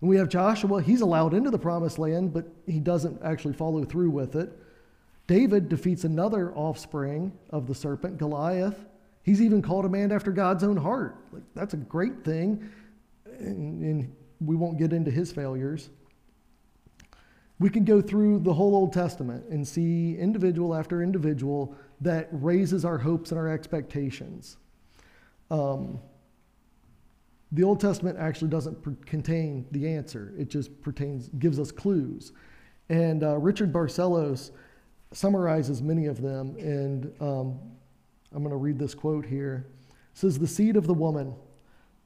And 0.00 0.10
we 0.10 0.16
have 0.16 0.28
Joshua, 0.28 0.82
he's 0.82 1.00
allowed 1.00 1.34
into 1.34 1.50
the 1.50 1.58
promised 1.58 1.98
land, 1.98 2.32
but 2.32 2.46
he 2.66 2.80
doesn't 2.80 3.22
actually 3.22 3.54
follow 3.54 3.84
through 3.84 4.10
with 4.10 4.36
it. 4.36 4.52
David 5.26 5.68
defeats 5.68 6.04
another 6.04 6.52
offspring 6.54 7.32
of 7.50 7.66
the 7.66 7.74
serpent, 7.74 8.18
Goliath. 8.18 8.84
He's 9.22 9.40
even 9.40 9.62
called 9.62 9.86
a 9.86 9.88
man 9.88 10.12
after 10.12 10.30
God's 10.30 10.62
own 10.62 10.76
heart. 10.76 11.16
Like, 11.32 11.44
that's 11.54 11.72
a 11.72 11.78
great 11.78 12.22
thing. 12.24 12.68
And, 13.38 13.82
and 13.82 14.16
we 14.40 14.54
won't 14.54 14.78
get 14.78 14.92
into 14.92 15.10
his 15.10 15.32
failures. 15.32 15.88
We 17.58 17.70
can 17.70 17.84
go 17.84 18.02
through 18.02 18.40
the 18.40 18.52
whole 18.52 18.74
Old 18.74 18.92
Testament 18.92 19.46
and 19.48 19.66
see 19.66 20.16
individual 20.18 20.74
after 20.74 21.02
individual 21.02 21.74
that 22.00 22.28
raises 22.32 22.84
our 22.84 22.98
hopes 22.98 23.30
and 23.30 23.38
our 23.38 23.48
expectations. 23.48 24.58
Um, 25.50 26.00
the 27.54 27.62
Old 27.62 27.78
Testament 27.78 28.18
actually 28.18 28.48
doesn't 28.48 29.06
contain 29.06 29.64
the 29.70 29.88
answer. 29.88 30.34
It 30.36 30.50
just 30.50 30.82
pertains, 30.82 31.28
gives 31.38 31.60
us 31.60 31.70
clues. 31.70 32.32
And 32.88 33.22
uh, 33.22 33.36
Richard 33.36 33.72
Barcellos 33.72 34.50
summarizes 35.12 35.80
many 35.80 36.06
of 36.06 36.20
them. 36.20 36.56
And 36.58 37.12
um, 37.20 37.60
I'm 38.32 38.42
going 38.42 38.50
to 38.50 38.56
read 38.56 38.76
this 38.76 38.92
quote 38.92 39.24
here. 39.24 39.66
It 39.88 40.18
says, 40.18 40.36
The 40.36 40.48
seed 40.48 40.74
of 40.74 40.88
the 40.88 40.94
woman, 40.94 41.32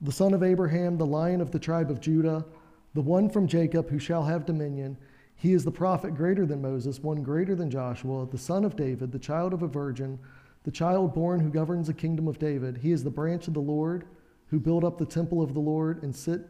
the 0.02 0.12
son 0.12 0.34
of 0.34 0.42
Abraham, 0.42 0.98
the 0.98 1.06
lion 1.06 1.40
of 1.40 1.50
the 1.50 1.58
tribe 1.58 1.90
of 1.90 1.98
Judah, 1.98 2.44
the 2.92 3.00
one 3.00 3.30
from 3.30 3.48
Jacob 3.48 3.88
who 3.88 3.98
shall 3.98 4.24
have 4.24 4.44
dominion, 4.44 4.98
he 5.34 5.54
is 5.54 5.64
the 5.64 5.70
prophet 5.70 6.14
greater 6.14 6.44
than 6.44 6.60
Moses, 6.60 7.00
one 7.00 7.22
greater 7.22 7.54
than 7.54 7.70
Joshua, 7.70 8.26
the 8.26 8.36
son 8.36 8.66
of 8.66 8.76
David, 8.76 9.12
the 9.12 9.18
child 9.18 9.54
of 9.54 9.62
a 9.62 9.68
virgin, 9.68 10.18
the 10.64 10.70
child 10.70 11.14
born 11.14 11.40
who 11.40 11.48
governs 11.48 11.86
the 11.86 11.94
kingdom 11.94 12.28
of 12.28 12.38
David. 12.38 12.76
He 12.76 12.92
is 12.92 13.02
the 13.02 13.10
branch 13.10 13.48
of 13.48 13.54
the 13.54 13.60
Lord 13.60 14.04
who 14.48 14.58
build 14.58 14.84
up 14.84 14.98
the 14.98 15.06
temple 15.06 15.42
of 15.42 15.54
the 15.54 15.60
Lord 15.60 16.02
and 16.02 16.14
sit 16.14 16.42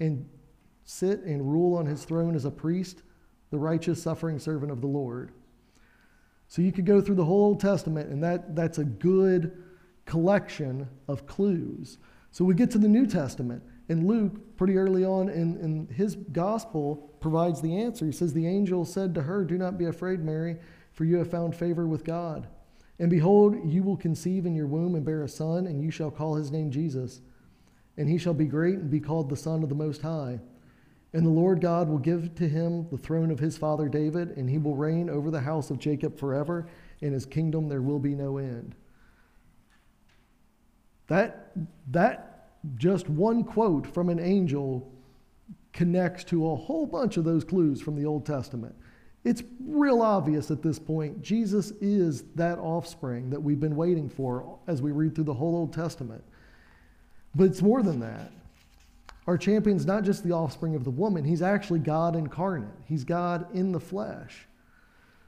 and 0.00 0.28
sit 0.84 1.20
and 1.20 1.50
rule 1.50 1.76
on 1.76 1.86
his 1.86 2.04
throne 2.04 2.34
as 2.34 2.44
a 2.44 2.50
priest, 2.50 3.02
the 3.50 3.58
righteous 3.58 4.02
suffering 4.02 4.38
servant 4.38 4.70
of 4.70 4.80
the 4.80 4.86
Lord. 4.86 5.32
So 6.48 6.62
you 6.62 6.72
could 6.72 6.86
go 6.86 7.00
through 7.00 7.14
the 7.14 7.24
whole 7.24 7.44
Old 7.44 7.60
Testament, 7.60 8.10
and 8.10 8.22
that, 8.22 8.54
that's 8.54 8.78
a 8.78 8.84
good 8.84 9.62
collection 10.04 10.88
of 11.08 11.26
clues. 11.26 11.98
So 12.30 12.44
we 12.44 12.54
get 12.54 12.70
to 12.72 12.78
the 12.78 12.88
New 12.88 13.06
Testament, 13.06 13.62
and 13.88 14.06
Luke, 14.06 14.56
pretty 14.56 14.76
early 14.76 15.04
on 15.04 15.28
in, 15.28 15.56
in 15.56 15.88
his 15.94 16.16
gospel, 16.16 17.16
provides 17.20 17.60
the 17.60 17.76
answer. 17.76 18.06
He 18.06 18.12
says, 18.12 18.32
The 18.32 18.46
angel 18.46 18.84
said 18.84 19.14
to 19.14 19.22
her, 19.22 19.44
Do 19.44 19.56
not 19.56 19.78
be 19.78 19.86
afraid, 19.86 20.20
Mary, 20.20 20.56
for 20.92 21.04
you 21.04 21.16
have 21.16 21.30
found 21.30 21.56
favor 21.56 21.86
with 21.86 22.04
God. 22.04 22.46
And 22.98 23.10
behold, 23.10 23.56
you 23.64 23.82
will 23.82 23.96
conceive 23.96 24.46
in 24.46 24.54
your 24.54 24.66
womb 24.66 24.94
and 24.94 25.04
bear 25.04 25.22
a 25.22 25.28
son, 25.28 25.66
and 25.66 25.82
you 25.82 25.90
shall 25.90 26.10
call 26.10 26.34
his 26.34 26.50
name 26.50 26.70
Jesus. 26.70 27.20
And 27.96 28.08
he 28.08 28.18
shall 28.18 28.34
be 28.34 28.46
great 28.46 28.74
and 28.74 28.90
be 28.90 29.00
called 29.00 29.28
the 29.28 29.36
Son 29.36 29.62
of 29.62 29.68
the 29.68 29.74
Most 29.74 30.02
High. 30.02 30.40
And 31.12 31.24
the 31.24 31.30
Lord 31.30 31.60
God 31.60 31.88
will 31.88 31.98
give 31.98 32.34
to 32.34 32.48
him 32.48 32.88
the 32.90 32.98
throne 32.98 33.30
of 33.30 33.38
his 33.38 33.56
father 33.56 33.88
David, 33.88 34.36
and 34.36 34.50
he 34.50 34.58
will 34.58 34.74
reign 34.74 35.08
over 35.08 35.30
the 35.30 35.40
house 35.40 35.70
of 35.70 35.78
Jacob 35.78 36.18
forever. 36.18 36.66
and 37.00 37.12
his 37.12 37.26
kingdom 37.26 37.68
there 37.68 37.82
will 37.82 37.98
be 37.98 38.14
no 38.14 38.38
end. 38.38 38.74
That, 41.06 41.52
that 41.90 42.48
just 42.76 43.08
one 43.08 43.44
quote 43.44 43.86
from 43.86 44.08
an 44.08 44.18
angel 44.18 44.90
connects 45.72 46.24
to 46.24 46.50
a 46.50 46.56
whole 46.56 46.86
bunch 46.86 47.16
of 47.16 47.24
those 47.24 47.44
clues 47.44 47.80
from 47.80 47.96
the 47.96 48.06
Old 48.06 48.24
Testament. 48.24 48.74
It's 49.24 49.42
real 49.66 50.02
obvious 50.02 50.50
at 50.50 50.62
this 50.62 50.78
point. 50.78 51.22
Jesus 51.22 51.72
is 51.80 52.24
that 52.34 52.58
offspring 52.58 53.30
that 53.30 53.42
we've 53.42 53.60
been 53.60 53.76
waiting 53.76 54.08
for 54.08 54.58
as 54.66 54.82
we 54.82 54.92
read 54.92 55.14
through 55.14 55.24
the 55.24 55.34
whole 55.34 55.56
Old 55.56 55.72
Testament. 55.72 56.22
But 57.34 57.44
it's 57.44 57.62
more 57.62 57.82
than 57.82 58.00
that. 58.00 58.30
Our 59.26 59.38
champion's 59.38 59.86
not 59.86 60.04
just 60.04 60.22
the 60.22 60.32
offspring 60.32 60.74
of 60.74 60.84
the 60.84 60.90
woman, 60.90 61.24
he's 61.24 61.42
actually 61.42 61.80
God 61.80 62.14
incarnate. 62.14 62.68
He's 62.86 63.04
God 63.04 63.46
in 63.54 63.72
the 63.72 63.80
flesh. 63.80 64.46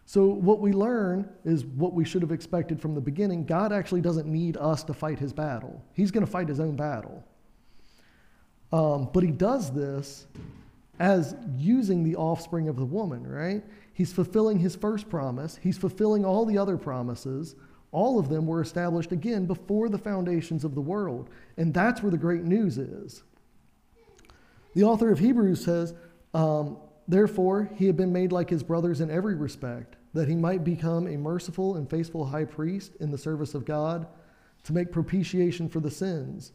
So, 0.09 0.27
what 0.27 0.61
we 0.61 0.73
learn 0.73 1.29
is 1.45 1.65
what 1.65 1.93
we 1.93 2.05
should 2.05 2.23
have 2.23 2.31
expected 2.31 2.81
from 2.81 2.95
the 2.95 3.01
beginning. 3.01 3.45
God 3.45 3.73
actually 3.73 4.03
doesn't 4.03 4.29
need 4.29 4.57
us 4.57 4.85
to 4.85 4.95
fight 4.95 5.19
his 5.19 5.33
battle, 5.33 5.83
he's 5.95 6.11
going 6.11 6.25
to 6.25 6.31
fight 6.31 6.49
his 6.49 6.61
own 6.61 6.77
battle. 6.77 7.25
Um, 8.73 9.09
but 9.13 9.23
he 9.23 9.31
does 9.31 9.71
this 9.71 10.27
as 10.99 11.37
using 11.57 12.03
the 12.03 12.17
offspring 12.17 12.69
of 12.69 12.77
the 12.77 12.85
woman, 12.85 13.27
right? 13.27 13.63
He's 13.93 14.13
fulfilling 14.13 14.59
his 14.59 14.77
first 14.77 15.09
promise, 15.09 15.59
he's 15.63 15.79
fulfilling 15.79 16.25
all 16.25 16.45
the 16.45 16.59
other 16.59 16.77
promises. 16.77 17.55
All 17.97 18.19
of 18.19 18.29
them 18.29 18.47
were 18.47 18.61
established 18.61 19.11
again 19.11 19.47
before 19.47 19.89
the 19.89 19.97
foundations 19.97 20.65
of 20.65 20.75
the 20.75 20.83
world. 20.83 21.31
And 21.57 21.73
that's 21.73 22.03
where 22.03 22.11
the 22.11 22.19
great 22.19 22.45
news 22.45 22.77
is. 22.77 23.23
The 24.75 24.83
author 24.83 25.11
of 25.11 25.19
Hebrews 25.19 25.65
says, 25.65 25.95
um, 26.35 26.77
Therefore, 27.09 27.71
he 27.75 27.87
had 27.87 27.97
been 27.97 28.13
made 28.13 28.33
like 28.33 28.51
his 28.51 28.63
brothers 28.63 29.01
in 29.01 29.11
every 29.11 29.35
respect, 29.35 29.97
that 30.13 30.29
he 30.29 30.35
might 30.35 30.63
become 30.63 31.07
a 31.07 31.17
merciful 31.17 31.77
and 31.77 31.89
faithful 31.89 32.27
high 32.27 32.45
priest 32.45 32.93
in 33.01 33.11
the 33.11 33.17
service 33.17 33.55
of 33.55 33.65
God 33.65 34.07
to 34.65 34.75
make 34.75 34.93
propitiation 34.93 35.67
for 35.67 35.81
the 35.81 35.91
sins. 35.91 36.53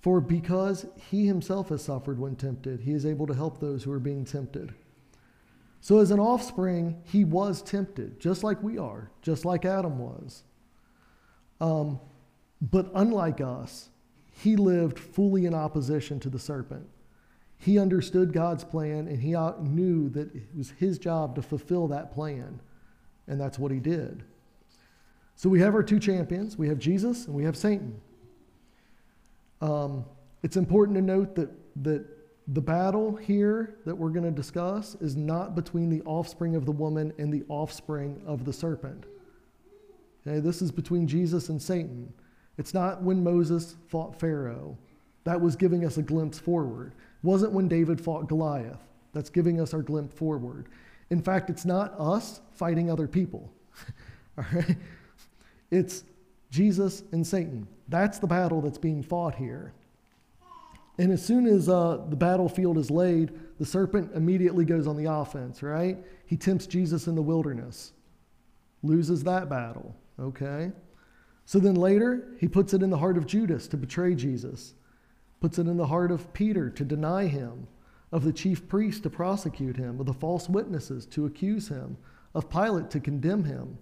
For 0.00 0.18
because 0.18 0.86
he 1.10 1.26
himself 1.26 1.68
has 1.68 1.84
suffered 1.84 2.18
when 2.18 2.36
tempted, 2.36 2.80
he 2.80 2.92
is 2.92 3.04
able 3.04 3.26
to 3.26 3.34
help 3.34 3.60
those 3.60 3.84
who 3.84 3.92
are 3.92 4.00
being 4.00 4.24
tempted. 4.24 4.72
So, 5.82 5.98
as 5.98 6.10
an 6.10 6.20
offspring, 6.20 7.02
he 7.04 7.22
was 7.22 7.60
tempted, 7.60 8.18
just 8.18 8.42
like 8.42 8.62
we 8.62 8.78
are, 8.78 9.10
just 9.20 9.44
like 9.44 9.66
Adam 9.66 9.98
was. 9.98 10.42
Um, 11.64 11.98
but 12.60 12.90
unlike 12.94 13.40
us, 13.40 13.88
he 14.30 14.54
lived 14.54 14.98
fully 14.98 15.46
in 15.46 15.54
opposition 15.54 16.20
to 16.20 16.28
the 16.28 16.38
serpent. 16.38 16.86
He 17.56 17.78
understood 17.78 18.34
God's 18.34 18.64
plan 18.64 19.08
and 19.08 19.18
he 19.18 19.30
knew 19.62 20.10
that 20.10 20.34
it 20.34 20.42
was 20.54 20.70
his 20.72 20.98
job 20.98 21.36
to 21.36 21.42
fulfill 21.42 21.88
that 21.88 22.12
plan. 22.12 22.60
And 23.26 23.40
that's 23.40 23.58
what 23.58 23.72
he 23.72 23.80
did. 23.80 24.24
So 25.36 25.48
we 25.48 25.58
have 25.60 25.74
our 25.74 25.82
two 25.82 25.98
champions 25.98 26.58
we 26.58 26.68
have 26.68 26.78
Jesus 26.78 27.26
and 27.26 27.34
we 27.34 27.44
have 27.44 27.56
Satan. 27.56 27.98
Um, 29.62 30.04
it's 30.42 30.58
important 30.58 30.96
to 30.96 31.02
note 31.02 31.34
that, 31.36 31.48
that 31.82 32.04
the 32.48 32.60
battle 32.60 33.16
here 33.16 33.76
that 33.86 33.96
we're 33.96 34.10
going 34.10 34.26
to 34.26 34.30
discuss 34.30 34.96
is 34.96 35.16
not 35.16 35.54
between 35.54 35.88
the 35.88 36.02
offspring 36.02 36.56
of 36.56 36.66
the 36.66 36.72
woman 36.72 37.14
and 37.16 37.32
the 37.32 37.42
offspring 37.48 38.20
of 38.26 38.44
the 38.44 38.52
serpent. 38.52 39.06
Okay, 40.26 40.40
this 40.40 40.62
is 40.62 40.72
between 40.72 41.06
Jesus 41.06 41.48
and 41.48 41.60
Satan. 41.60 42.12
It's 42.56 42.74
not 42.74 43.02
when 43.02 43.22
Moses 43.22 43.76
fought 43.88 44.18
Pharaoh. 44.18 44.78
That 45.24 45.40
was 45.40 45.56
giving 45.56 45.84
us 45.84 45.98
a 45.98 46.02
glimpse 46.02 46.38
forward. 46.38 46.92
It 46.92 47.26
wasn't 47.26 47.52
when 47.52 47.68
David 47.68 48.00
fought 48.00 48.28
Goliath. 48.28 48.80
That's 49.12 49.30
giving 49.30 49.60
us 49.60 49.74
our 49.74 49.82
glimpse 49.82 50.14
forward. 50.14 50.68
In 51.10 51.22
fact, 51.22 51.50
it's 51.50 51.64
not 51.64 51.94
us 51.98 52.40
fighting 52.52 52.90
other 52.90 53.06
people. 53.06 53.52
All 54.38 54.44
right? 54.52 54.76
It's 55.70 56.04
Jesus 56.50 57.02
and 57.12 57.26
Satan. 57.26 57.66
That's 57.88 58.18
the 58.18 58.26
battle 58.26 58.60
that's 58.60 58.78
being 58.78 59.02
fought 59.02 59.34
here. 59.34 59.72
And 60.98 61.12
as 61.12 61.24
soon 61.24 61.46
as 61.46 61.68
uh, 61.68 62.04
the 62.08 62.16
battlefield 62.16 62.78
is 62.78 62.90
laid, 62.90 63.32
the 63.58 63.66
serpent 63.66 64.12
immediately 64.14 64.64
goes 64.64 64.86
on 64.86 64.96
the 64.96 65.10
offense, 65.10 65.62
right? 65.62 65.98
He 66.26 66.36
tempts 66.36 66.66
Jesus 66.66 67.08
in 67.08 67.14
the 67.14 67.22
wilderness. 67.22 67.92
loses 68.82 69.24
that 69.24 69.48
battle. 69.48 69.94
Okay? 70.18 70.72
So 71.46 71.58
then 71.58 71.74
later, 71.74 72.28
he 72.38 72.48
puts 72.48 72.72
it 72.74 72.82
in 72.82 72.90
the 72.90 72.98
heart 72.98 73.18
of 73.18 73.26
Judas 73.26 73.68
to 73.68 73.76
betray 73.76 74.14
Jesus, 74.14 74.74
puts 75.40 75.58
it 75.58 75.66
in 75.66 75.76
the 75.76 75.86
heart 75.86 76.10
of 76.10 76.32
Peter 76.32 76.70
to 76.70 76.84
deny 76.84 77.26
him, 77.26 77.66
of 78.12 78.24
the 78.24 78.32
chief 78.32 78.68
priest 78.68 79.02
to 79.02 79.10
prosecute 79.10 79.76
him, 79.76 80.00
of 80.00 80.06
the 80.06 80.12
false 80.12 80.48
witnesses 80.48 81.04
to 81.06 81.26
accuse 81.26 81.68
him, 81.68 81.96
of 82.34 82.48
Pilate 82.48 82.90
to 82.90 83.00
condemn 83.00 83.44
him. 83.44 83.76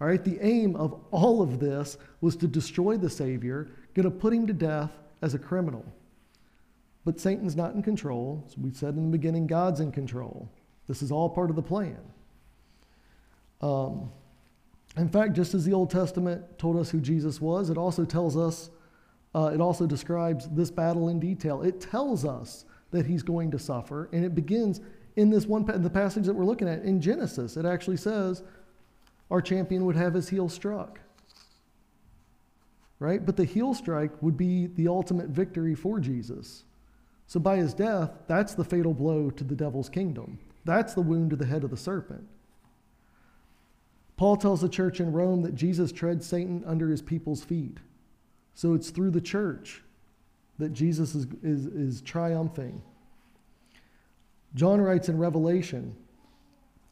All 0.00 0.06
right, 0.06 0.22
the 0.22 0.38
aim 0.40 0.76
of 0.76 1.00
all 1.10 1.42
of 1.42 1.58
this 1.58 1.98
was 2.20 2.36
to 2.36 2.46
destroy 2.46 2.96
the 2.96 3.10
Savior, 3.10 3.68
going 3.94 4.04
to 4.04 4.10
put 4.10 4.32
him 4.32 4.46
to 4.46 4.52
death 4.52 4.92
as 5.22 5.34
a 5.34 5.38
criminal. 5.38 5.84
But 7.04 7.20
Satan's 7.20 7.56
not 7.56 7.74
in 7.74 7.82
control. 7.82 8.44
As 8.46 8.58
we 8.58 8.70
said 8.72 8.94
in 8.94 9.10
the 9.10 9.16
beginning, 9.16 9.46
God's 9.46 9.80
in 9.80 9.92
control. 9.92 10.48
This 10.86 11.02
is 11.02 11.10
all 11.10 11.28
part 11.28 11.50
of 11.50 11.56
the 11.56 11.62
plan. 11.62 11.98
Um, 13.60 14.10
in 14.96 15.08
fact, 15.08 15.34
just 15.34 15.54
as 15.54 15.64
the 15.64 15.72
Old 15.72 15.90
Testament 15.90 16.58
told 16.58 16.76
us 16.76 16.90
who 16.90 17.00
Jesus 17.00 17.40
was, 17.40 17.68
it 17.68 17.76
also 17.76 18.04
tells 18.04 18.36
us, 18.36 18.70
uh, 19.34 19.50
it 19.52 19.60
also 19.60 19.86
describes 19.86 20.48
this 20.48 20.70
battle 20.70 21.08
in 21.08 21.20
detail. 21.20 21.62
It 21.62 21.80
tells 21.80 22.24
us 22.24 22.64
that 22.92 23.04
he's 23.04 23.22
going 23.22 23.50
to 23.50 23.58
suffer, 23.58 24.08
and 24.12 24.24
it 24.24 24.34
begins 24.34 24.80
in 25.16 25.28
this 25.30 25.46
one 25.46 25.68
in 25.70 25.82
the 25.82 25.90
passage 25.90 26.24
that 26.26 26.34
we're 26.34 26.44
looking 26.44 26.68
at 26.68 26.82
in 26.82 27.00
Genesis. 27.00 27.56
It 27.56 27.66
actually 27.66 27.98
says 27.98 28.42
our 29.30 29.42
champion 29.42 29.84
would 29.84 29.96
have 29.96 30.14
his 30.14 30.28
heel 30.28 30.48
struck. 30.48 31.00
Right? 32.98 33.24
But 33.24 33.36
the 33.36 33.44
heel 33.44 33.74
strike 33.74 34.22
would 34.22 34.38
be 34.38 34.68
the 34.68 34.88
ultimate 34.88 35.28
victory 35.28 35.74
for 35.74 36.00
Jesus. 36.00 36.64
So 37.26 37.40
by 37.40 37.56
his 37.56 37.74
death, 37.74 38.12
that's 38.28 38.54
the 38.54 38.64
fatal 38.64 38.94
blow 38.94 39.30
to 39.30 39.44
the 39.44 39.56
devil's 39.56 39.90
kingdom. 39.90 40.38
That's 40.64 40.94
the 40.94 41.02
wound 41.02 41.30
to 41.30 41.36
the 41.36 41.44
head 41.44 41.64
of 41.64 41.70
the 41.70 41.76
serpent. 41.76 42.26
Paul 44.16 44.36
tells 44.36 44.60
the 44.60 44.68
church 44.68 45.00
in 45.00 45.12
Rome 45.12 45.42
that 45.42 45.54
Jesus 45.54 45.92
treads 45.92 46.26
Satan 46.26 46.64
under 46.66 46.88
his 46.88 47.02
people's 47.02 47.44
feet. 47.44 47.78
So 48.54 48.72
it's 48.72 48.90
through 48.90 49.10
the 49.10 49.20
church 49.20 49.82
that 50.58 50.72
Jesus 50.72 51.14
is, 51.14 51.26
is, 51.42 51.66
is 51.66 52.00
triumphing. 52.00 52.82
John 54.54 54.80
writes 54.80 55.10
in 55.10 55.18
Revelation, 55.18 55.94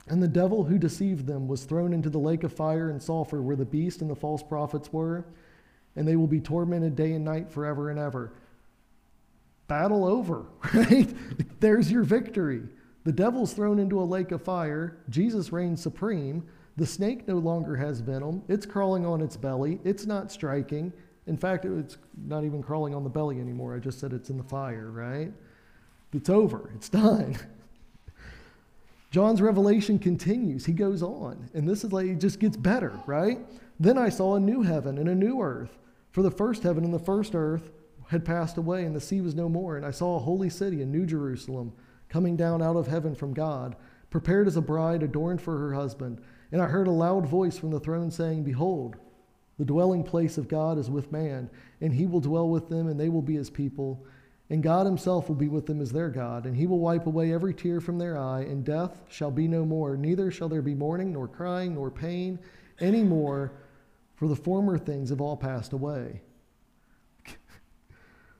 and 0.07 0.23
the 0.23 0.29
devil 0.29 0.65
who 0.65 0.79
deceived 0.79 1.27
them 1.27 1.49
was 1.49 1.65
thrown 1.65 1.95
into 1.95 2.11
the 2.11 2.19
lake 2.19 2.45
of 2.45 2.53
fire 2.53 2.91
and 2.91 3.03
sulfur 3.03 3.41
where 3.41 3.57
the 3.57 3.65
beast 3.65 4.03
and 4.03 4.11
the 4.11 4.15
false 4.15 4.43
prophets 4.43 4.93
were, 4.93 5.25
and 5.97 6.07
they 6.07 6.17
will 6.17 6.27
be 6.27 6.41
tormented 6.41 6.95
day 6.95 7.13
and 7.13 7.25
night 7.25 7.51
forever 7.51 7.89
and 7.89 7.99
ever. 7.99 8.33
Battle 9.67 10.05
over, 10.05 10.45
right? 10.75 11.09
There's 11.61 11.91
your 11.91 12.03
victory. 12.03 12.63
The 13.05 13.13
devil's 13.13 13.55
thrown 13.55 13.79
into 13.79 13.99
a 13.99 14.05
lake 14.05 14.31
of 14.31 14.43
fire. 14.43 14.99
Jesus 15.09 15.53
reigns 15.53 15.83
supreme. 15.83 16.45
The 16.77 16.87
snake 16.87 17.29
no 17.29 17.37
longer 17.37 17.77
has 17.77 18.01
venom. 18.01 18.43
It's 18.49 18.67
crawling 18.67 19.07
on 19.07 19.21
its 19.21 19.37
belly. 19.37 19.81
It's 19.85 20.07
not 20.07 20.33
striking. 20.33 20.93
In 21.27 21.37
fact, 21.37 21.65
it's 21.65 21.99
not 22.27 22.45
even 22.45 22.63
crawling 22.63 22.95
on 22.95 23.05
the 23.05 23.11
belly 23.11 23.41
anymore. 23.41 23.75
I 23.75 23.79
just 23.79 24.01
said 24.01 24.13
it's 24.13 24.31
in 24.31 24.37
the 24.37 24.45
fire, 24.45 24.91
right? 24.91 25.33
It's 26.13 26.29
over. 26.29 26.71
It's 26.75 26.89
done. 26.91 27.37
John's 29.11 29.41
revelation 29.41 29.99
continues. 29.99 30.67
He 30.67 30.73
goes 30.73 31.03
on. 31.03 31.49
And 31.55 31.69
this 31.69 31.85
is 31.85 31.93
like, 31.93 32.07
it 32.07 32.19
just 32.19 32.41
gets 32.41 32.57
better, 32.57 32.99
right? 33.07 33.39
Then 33.79 33.97
I 33.97 34.09
saw 34.09 34.35
a 34.35 34.41
new 34.41 34.63
heaven 34.63 34.99
and 34.99 35.09
a 35.09 35.15
new 35.15 35.41
earth. 35.41 35.79
For 36.11 36.23
the 36.23 36.31
first 36.31 36.65
heaven 36.65 36.85
and 36.85 36.93
the 36.93 36.99
first 36.99 37.35
earth 37.35 37.71
had 38.09 38.25
passed 38.25 38.57
away, 38.57 38.85
and 38.85 38.95
the 38.95 39.01
sea 39.01 39.21
was 39.21 39.35
no 39.35 39.49
more. 39.49 39.77
And 39.77 39.87
I 39.87 39.93
saw 39.93 40.17
a 40.17 40.21
holy 40.21 40.51
city, 40.51 40.83
a 40.83 40.87
new 40.87 41.07
Jerusalem, 41.07 41.73
coming 42.09 42.37
down 42.37 42.61
out 42.61 42.77
of 42.77 42.87
heaven 42.87 43.15
from 43.15 43.35
God, 43.35 43.77
prepared 44.11 44.47
as 44.47 44.57
a 44.57 44.61
bride 44.61 45.03
adorned 45.03 45.41
for 45.41 45.59
her 45.59 45.75
husband. 45.75 46.21
And 46.53 46.63
I 46.63 46.67
heard 46.67 46.87
a 46.87 46.93
loud 46.93 47.27
voice 47.27 47.59
from 47.59 47.71
the 47.71 47.81
throne 47.81 48.11
saying, 48.11 48.45
Behold, 48.45 48.97
the 49.59 49.65
dwelling 49.65 50.03
place 50.03 50.37
of 50.39 50.49
God 50.49 50.79
is 50.79 50.91
with 50.91 51.13
man, 51.13 51.49
and 51.81 51.93
he 51.93 52.07
will 52.07 52.21
dwell 52.21 52.49
with 52.49 52.69
them, 52.69 52.89
and 52.89 52.99
they 52.99 53.09
will 53.09 53.23
be 53.23 53.37
his 53.37 53.51
people. 53.51 54.05
And 54.51 54.63
God 54.63 54.85
himself 54.85 55.29
will 55.29 55.37
be 55.37 55.49
with 55.49 55.67
them 55.67 55.81
as 55.81 55.93
their 55.93 56.11
God, 56.11 56.45
and 56.45 56.57
he 56.57 56.67
will 56.67 56.81
wipe 56.81 57.07
away 57.07 57.33
every 57.33 57.55
tear 57.55 57.81
from 57.81 57.99
their 57.99 58.19
eye, 58.19 58.43
and 58.43 58.65
death 58.65 59.01
shall 59.09 59.31
be 59.31 59.49
no 59.49 59.65
more. 59.65 59.97
Neither 59.97 60.31
shall 60.31 60.49
there 60.49 60.63
be 60.63 60.75
mourning, 60.75 61.13
nor 61.13 61.29
crying, 61.29 61.75
nor 61.75 61.91
pain 61.91 62.39
any 62.81 63.03
more, 63.03 63.53
for 64.17 64.29
the 64.29 64.37
former 64.37 64.77
things 64.77 65.11
have 65.11 65.21
all 65.21 65.37
passed 65.37 65.73
away. 65.73 66.21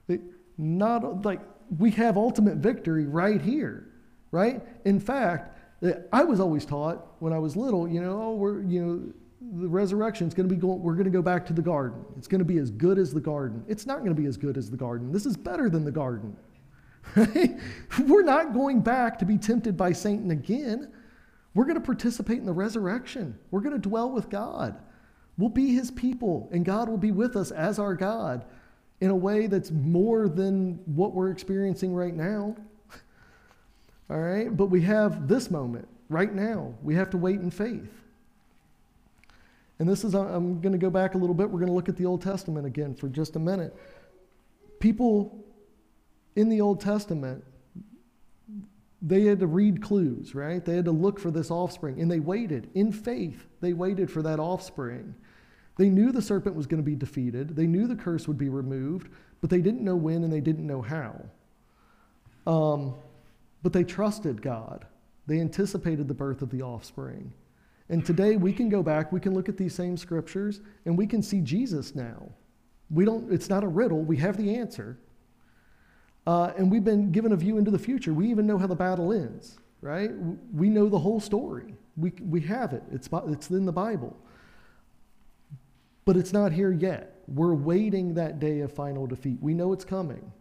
Not 0.59 1.25
like 1.25 1.41
we 1.79 1.91
have 1.93 2.17
ultimate 2.17 2.57
victory 2.57 3.07
right 3.07 3.41
here, 3.41 3.89
right? 4.31 4.63
In 4.85 5.01
fact, 5.01 5.54
I 6.13 6.25
was 6.25 6.41
always 6.41 6.65
taught 6.65 7.07
when 7.19 7.33
I 7.33 7.39
was 7.39 7.57
little, 7.57 7.87
you 7.89 8.01
know, 8.01 8.23
oh, 8.23 8.35
we're, 8.35 8.63
you 8.63 8.85
know, 8.85 9.13
the 9.61 9.69
resurrection 9.69 10.27
is 10.27 10.35
going 10.35 10.49
to 10.49 10.55
be 10.55 10.61
going, 10.61 10.83
we're 10.83 10.95
going 10.95 11.05
to 11.05 11.11
go 11.11 11.23
back 11.23 11.45
to 11.47 11.53
the 11.53 11.63
garden. 11.63 12.05
It's 12.17 12.27
going 12.27 12.39
to 12.39 12.45
be 12.45 12.59
as 12.59 12.71
good 12.71 12.99
as 12.99 13.13
the 13.13 13.21
garden. 13.21 13.65
It's 13.69 13.87
not 13.87 13.99
going 13.99 14.15
to 14.15 14.21
be 14.21 14.27
as 14.27 14.37
good 14.37 14.57
as 14.57 14.71
the 14.71 14.77
garden. 14.77 15.13
This 15.13 15.27
is 15.27 15.37
better 15.37 15.69
than 15.69 15.85
the 15.85 15.93
garden. 15.93 16.37
We're 18.07 18.23
not 18.23 18.55
going 18.55 18.81
back 18.81 19.19
to 19.19 19.27
be 19.27 19.37
tempted 19.37 19.77
by 19.77 19.93
Satan 19.93 20.31
again. 20.31 20.91
We're 21.55 21.65
going 21.65 21.77
to 21.77 21.85
participate 21.85 22.39
in 22.39 22.47
the 22.47 22.53
resurrection. 22.53 23.39
We're 23.51 23.61
going 23.61 23.81
to 23.81 23.89
dwell 23.89 24.11
with 24.11 24.31
God. 24.31 24.77
We'll 25.37 25.51
be 25.51 25.75
his 25.75 25.91
people, 25.91 26.49
and 26.53 26.65
God 26.65 26.89
will 26.89 26.99
be 26.99 27.13
with 27.13 27.37
us 27.37 27.51
as 27.51 27.79
our 27.79 27.95
God 27.95 28.45
in 29.01 29.11
a 29.11 29.17
way 29.17 29.47
that's 29.47 29.71
more 29.71 30.29
than 30.29 30.81
what 30.87 31.13
we're 31.13 31.31
experiencing 31.31 31.95
right 31.95 32.15
now. 32.15 32.57
All 34.11 34.19
right? 34.19 34.55
But 34.55 34.67
we 34.67 34.83
have 34.83 35.29
this 35.29 35.51
moment 35.51 35.89
right 36.09 36.33
now. 36.33 36.75
We 36.83 36.95
have 36.95 37.11
to 37.11 37.19
wait 37.19 37.41
in 37.41 37.51
faith. 37.51 37.91
And 39.79 39.89
this 39.89 40.05
is, 40.05 40.15
I'm 40.15 40.61
going 40.61 40.73
to 40.73 40.79
go 40.79 40.91
back 40.91 41.15
a 41.15 41.19
little 41.19 41.35
bit. 41.35 41.51
We're 41.51 41.59
going 41.59 41.69
to 41.69 41.75
look 41.75 41.89
at 41.89 41.97
the 41.97 42.07
Old 42.07 42.23
Testament 42.23 42.67
again 42.67 42.95
for 42.95 43.09
just 43.09 43.35
a 43.37 43.41
minute. 43.41 43.77
People 44.79 45.45
in 46.37 46.49
the 46.49 46.61
Old 46.61 46.81
Testament, 46.81 47.43
they 49.03 49.23
had 49.23 49.41
to 49.41 49.47
read 49.47 49.83
clues, 49.83 50.35
right? 50.35 50.65
They 50.65 50.77
had 50.77 50.85
to 50.85 50.93
look 50.93 51.19
for 51.19 51.31
this 51.31 51.51
offspring, 51.51 52.01
and 52.01 52.11
they 52.11 52.21
waited 52.21 52.71
in 52.75 52.93
faith. 52.93 53.47
They 53.61 53.73
waited 53.73 54.11
for 54.11 54.23
that 54.23 54.39
offspring. 54.39 55.15
They 55.77 55.89
knew 55.89 56.13
the 56.13 56.23
serpent 56.23 56.55
was 56.55 56.67
going 56.67 56.83
to 56.83 56.89
be 56.89 56.95
defeated, 56.97 57.57
they 57.57 57.67
knew 57.67 57.87
the 57.87 57.97
curse 57.97 58.29
would 58.29 58.39
be 58.39 58.49
removed, 58.49 59.09
but 59.41 59.51
they 59.51 59.61
didn't 59.61 59.83
know 59.83 59.97
when 59.97 60.23
and 60.25 60.33
they 60.33 60.41
didn't 60.41 60.67
know 60.67 60.83
how. 60.83 61.21
Um, 62.47 62.95
but 63.65 63.73
they 63.73 63.83
trusted 63.83 64.43
God. 64.43 64.85
They 65.27 65.41
anticipated 65.41 66.07
the 66.07 66.15
birth 66.15 66.43
of 66.43 66.51
the 66.51 66.61
offspring. 66.61 67.33
And 67.89 68.05
today 68.05 68.37
we 68.37 68.53
can 68.53 68.69
go 68.69 68.83
back, 68.83 69.11
we 69.11 69.21
can 69.21 69.35
look 69.35 69.49
at 69.49 69.57
these 69.57 69.75
same 69.75 69.97
scriptures, 69.97 70.61
and 70.85 70.97
we 70.97 71.07
can 71.07 71.23
see 71.23 71.41
Jesus 71.41 71.95
now. 71.95 72.31
We 72.91 73.07
don't, 73.07 73.33
it's 73.33 73.49
not 73.49 73.65
a 73.65 73.67
riddle, 73.67 74.03
we 74.03 74.19
have 74.19 74.37
the 74.37 74.55
answer. 74.55 74.99
Uh, 76.27 76.53
and 76.59 76.71
we've 76.71 76.85
been 76.85 77.11
given 77.11 77.33
a 77.33 77.37
view 77.37 77.57
into 77.57 77.71
the 77.71 77.79
future. 77.79 78.13
We 78.13 78.31
even 78.31 78.47
know 78.47 78.59
how 78.59 78.67
the 78.67 78.75
battle 78.77 79.13
ends, 79.13 79.59
right? 79.81 80.11
We 80.55 80.69
know 80.69 80.91
the 80.91 80.99
whole 80.99 81.21
story. 81.21 81.75
We, 81.97 82.13
we 82.21 82.43
have 82.43 82.75
it, 82.75 82.83
it's, 82.93 83.09
it's 83.29 83.49
in 83.49 83.65
the 83.65 83.73
Bible. 83.73 84.15
But 86.05 86.19
it's 86.19 86.35
not 86.35 86.53
here 86.53 86.73
yet. 86.73 87.23
We're 87.29 87.55
waiting 87.55 88.13
that 88.15 88.41
day 88.41 88.61
of 88.61 88.73
final 88.73 89.07
defeat. 89.07 89.39
We 89.41 89.55
know 89.55 89.73
it's 89.73 89.87
coming, 89.87 90.33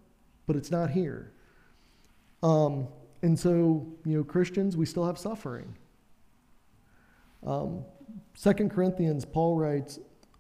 but 0.45 0.57
it's 0.57 0.71
not 0.71 0.89
here. 0.89 1.31
Um, 2.41 2.89
and 3.23 3.39
so, 3.39 3.87
you 4.05 4.17
know, 4.17 4.23
Christians, 4.23 4.75
we 4.75 4.85
still 4.85 5.05
have 5.05 5.17
suffering. 5.17 5.73
Um, 7.47 7.85
2 8.41 8.53
Corinthians, 8.67 9.23
Paul 9.23 9.55
writes, 9.55 9.97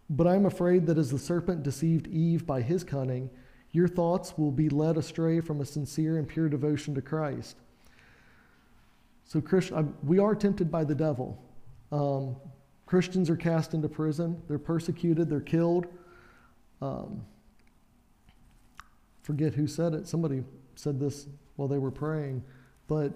But 0.09 0.27
I'm 0.27 0.45
afraid 0.45 0.85
that 0.87 0.97
as 0.97 1.09
the 1.09 1.17
serpent 1.17 1.63
deceived 1.63 2.07
Eve 2.07 2.45
by 2.45 2.61
his 2.61 2.83
cunning, 2.83 3.29
your 3.71 3.87
thoughts 3.87 4.37
will 4.37 4.51
be 4.51 4.67
led 4.67 4.97
astray 4.97 5.39
from 5.39 5.61
a 5.61 5.65
sincere 5.65 6.17
and 6.17 6.27
pure 6.27 6.49
devotion 6.49 6.93
to 6.95 7.01
Christ. 7.01 7.55
So, 9.23 9.39
Christ, 9.39 9.71
we 10.03 10.19
are 10.19 10.35
tempted 10.35 10.69
by 10.69 10.83
the 10.83 10.93
devil. 10.93 11.41
Um, 11.89 12.35
Christians 12.85 13.29
are 13.29 13.37
cast 13.37 13.73
into 13.73 13.87
prison, 13.87 14.41
they're 14.49 14.59
persecuted, 14.59 15.29
they're 15.29 15.39
killed. 15.39 15.87
Um, 16.81 17.23
forget 19.21 19.53
who 19.53 19.67
said 19.67 19.93
it. 19.93 20.05
Somebody 20.05 20.43
said 20.75 20.99
this 20.99 21.27
while 21.55 21.69
they 21.69 21.77
were 21.77 21.89
praying. 21.89 22.43
But 22.87 23.13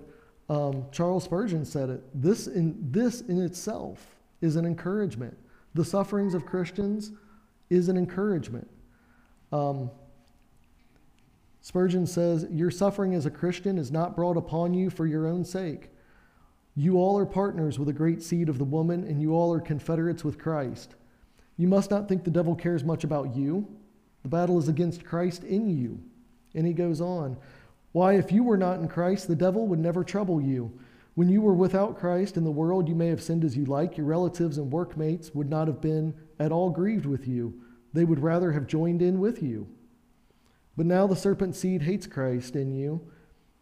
um, 0.49 0.85
Charles 0.91 1.25
Spurgeon 1.25 1.65
said 1.65 1.89
it 1.89 2.03
this 2.13 2.47
in, 2.47 2.75
this 2.91 3.21
in 3.21 3.41
itself 3.41 4.15
is 4.41 4.55
an 4.55 4.65
encouragement. 4.65 5.37
The 5.73 5.85
sufferings 5.85 6.33
of 6.33 6.45
Christians 6.45 7.11
is 7.69 7.89
an 7.89 7.97
encouragement. 7.97 8.69
Um, 9.51 9.91
Spurgeon 11.61 12.07
says, 12.07 12.47
Your 12.49 12.71
suffering 12.71 13.13
as 13.13 13.25
a 13.25 13.31
Christian 13.31 13.77
is 13.77 13.91
not 13.91 14.15
brought 14.15 14.37
upon 14.37 14.73
you 14.73 14.89
for 14.89 15.05
your 15.05 15.27
own 15.27 15.43
sake. 15.43 15.89
You 16.75 16.97
all 16.97 17.17
are 17.17 17.25
partners 17.25 17.77
with 17.77 17.87
the 17.87 17.93
great 17.93 18.21
seed 18.21 18.49
of 18.49 18.57
the 18.57 18.63
woman, 18.63 19.03
and 19.03 19.21
you 19.21 19.33
all 19.33 19.53
are 19.53 19.59
confederates 19.59 20.23
with 20.23 20.37
Christ. 20.37 20.95
You 21.57 21.67
must 21.67 21.91
not 21.91 22.07
think 22.07 22.23
the 22.23 22.31
devil 22.31 22.55
cares 22.55 22.83
much 22.83 23.03
about 23.03 23.35
you. 23.35 23.67
The 24.23 24.29
battle 24.29 24.59
is 24.59 24.67
against 24.67 25.03
Christ 25.03 25.43
in 25.43 25.69
you. 25.69 25.99
And 26.53 26.65
he 26.65 26.73
goes 26.73 27.01
on, 27.01 27.35
why, 27.91 28.13
if 28.13 28.31
you 28.31 28.43
were 28.43 28.57
not 28.57 28.79
in 28.79 28.87
Christ, 28.87 29.27
the 29.27 29.35
devil 29.35 29.67
would 29.67 29.79
never 29.79 30.03
trouble 30.03 30.41
you. 30.41 30.77
When 31.15 31.29
you 31.29 31.41
were 31.41 31.53
without 31.53 31.97
Christ 31.97 32.37
in 32.37 32.43
the 32.43 32.51
world, 32.51 32.87
you 32.87 32.95
may 32.95 33.07
have 33.07 33.23
sinned 33.23 33.43
as 33.43 33.57
you 33.57 33.65
like. 33.65 33.97
Your 33.97 34.05
relatives 34.05 34.57
and 34.57 34.71
workmates 34.71 35.33
would 35.33 35.49
not 35.49 35.67
have 35.67 35.81
been 35.81 36.13
at 36.39 36.51
all 36.51 36.69
grieved 36.69 37.05
with 37.05 37.27
you, 37.27 37.59
they 37.93 38.05
would 38.05 38.19
rather 38.19 38.51
have 38.51 38.67
joined 38.67 39.01
in 39.01 39.19
with 39.19 39.41
you. 39.41 39.67
But 40.75 40.85
now 40.85 41.07
the 41.07 41.15
serpent 41.15 41.55
seed 41.55 41.81
hates 41.81 42.05
Christ 42.05 42.55
in 42.55 42.71
you. 42.71 43.01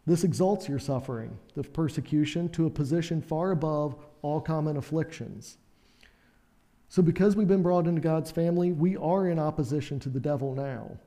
This 0.04 0.22
exalts 0.22 0.68
your 0.68 0.78
suffering 0.78 1.38
the 1.54 1.62
persecution 1.62 2.48
to 2.50 2.66
a 2.66 2.70
position 2.70 3.22
far 3.22 3.50
above 3.50 3.96
all 4.22 4.40
common 4.40 4.76
afflictions. 4.76 5.56
So, 6.88 7.02
because 7.02 7.34
we've 7.34 7.48
been 7.48 7.62
brought 7.62 7.86
into 7.86 8.00
God's 8.00 8.30
family, 8.30 8.70
we 8.70 8.96
are 8.96 9.28
in 9.28 9.38
opposition 9.38 9.98
to 10.00 10.08
the 10.08 10.20
devil 10.20 10.54
now. 10.54 10.98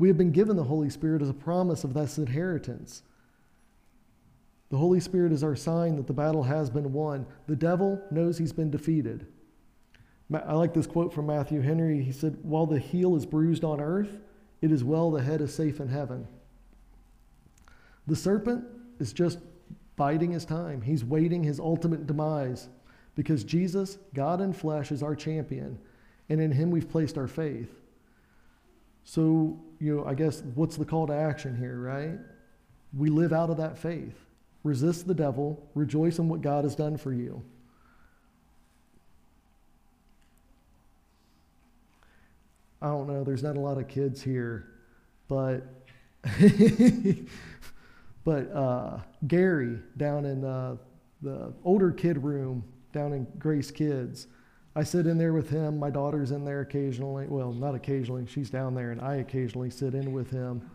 We 0.00 0.08
have 0.08 0.16
been 0.16 0.32
given 0.32 0.56
the 0.56 0.64
Holy 0.64 0.88
Spirit 0.88 1.20
as 1.20 1.28
a 1.28 1.34
promise 1.34 1.84
of 1.84 1.92
this 1.92 2.16
inheritance. 2.16 3.02
The 4.70 4.78
Holy 4.78 4.98
Spirit 4.98 5.30
is 5.30 5.44
our 5.44 5.54
sign 5.54 5.96
that 5.96 6.06
the 6.06 6.14
battle 6.14 6.42
has 6.42 6.70
been 6.70 6.94
won. 6.94 7.26
The 7.46 7.54
devil 7.54 8.02
knows 8.10 8.38
he's 8.38 8.52
been 8.52 8.70
defeated. 8.70 9.26
I 10.32 10.54
like 10.54 10.72
this 10.72 10.86
quote 10.86 11.12
from 11.12 11.26
Matthew 11.26 11.60
Henry. 11.60 12.02
He 12.02 12.12
said, 12.12 12.38
While 12.42 12.64
the 12.64 12.78
heel 12.78 13.14
is 13.14 13.26
bruised 13.26 13.62
on 13.62 13.78
earth, 13.78 14.20
it 14.62 14.72
is 14.72 14.82
well 14.82 15.10
the 15.10 15.22
head 15.22 15.42
is 15.42 15.54
safe 15.54 15.80
in 15.80 15.88
heaven. 15.88 16.26
The 18.06 18.16
serpent 18.16 18.64
is 19.00 19.12
just 19.12 19.38
biding 19.96 20.32
his 20.32 20.46
time, 20.46 20.80
he's 20.80 21.04
waiting 21.04 21.44
his 21.44 21.60
ultimate 21.60 22.06
demise 22.06 22.70
because 23.16 23.44
Jesus, 23.44 23.98
God 24.14 24.40
in 24.40 24.54
flesh, 24.54 24.92
is 24.92 25.02
our 25.02 25.14
champion, 25.14 25.78
and 26.30 26.40
in 26.40 26.52
him 26.52 26.70
we've 26.70 26.88
placed 26.88 27.18
our 27.18 27.28
faith. 27.28 27.79
So, 29.04 29.58
you 29.78 29.96
know, 29.96 30.04
I 30.04 30.14
guess 30.14 30.42
what's 30.54 30.76
the 30.76 30.84
call 30.84 31.06
to 31.06 31.12
action 31.12 31.56
here, 31.56 31.78
right? 31.78 32.18
We 32.96 33.08
live 33.08 33.32
out 33.32 33.50
of 33.50 33.56
that 33.56 33.78
faith. 33.78 34.26
Resist 34.62 35.06
the 35.06 35.14
devil, 35.14 35.68
rejoice 35.74 36.18
in 36.18 36.28
what 36.28 36.42
God 36.42 36.64
has 36.64 36.74
done 36.74 36.96
for 36.96 37.12
you. 37.12 37.42
I 42.82 42.88
don't 42.88 43.06
know, 43.06 43.24
there's 43.24 43.42
not 43.42 43.56
a 43.56 43.60
lot 43.60 43.78
of 43.78 43.88
kids 43.88 44.22
here, 44.22 44.68
but 45.28 45.66
but 48.24 48.52
uh, 48.52 48.98
Gary 49.26 49.78
down 49.96 50.26
in 50.26 50.44
uh, 50.44 50.76
the 51.22 51.52
older 51.64 51.90
kid 51.90 52.22
room 52.22 52.64
down 52.92 53.12
in 53.12 53.26
Grace 53.38 53.70
Kids, 53.70 54.26
I 54.74 54.84
sit 54.84 55.06
in 55.06 55.18
there 55.18 55.32
with 55.32 55.50
him. 55.50 55.78
My 55.78 55.90
daughter's 55.90 56.30
in 56.30 56.44
there 56.44 56.60
occasionally. 56.60 57.26
Well, 57.26 57.52
not 57.52 57.74
occasionally. 57.74 58.26
She's 58.26 58.50
down 58.50 58.74
there, 58.74 58.92
and 58.92 59.00
I 59.00 59.16
occasionally 59.16 59.70
sit 59.70 59.94
in 59.94 60.12
with 60.12 60.30
him. 60.30 60.68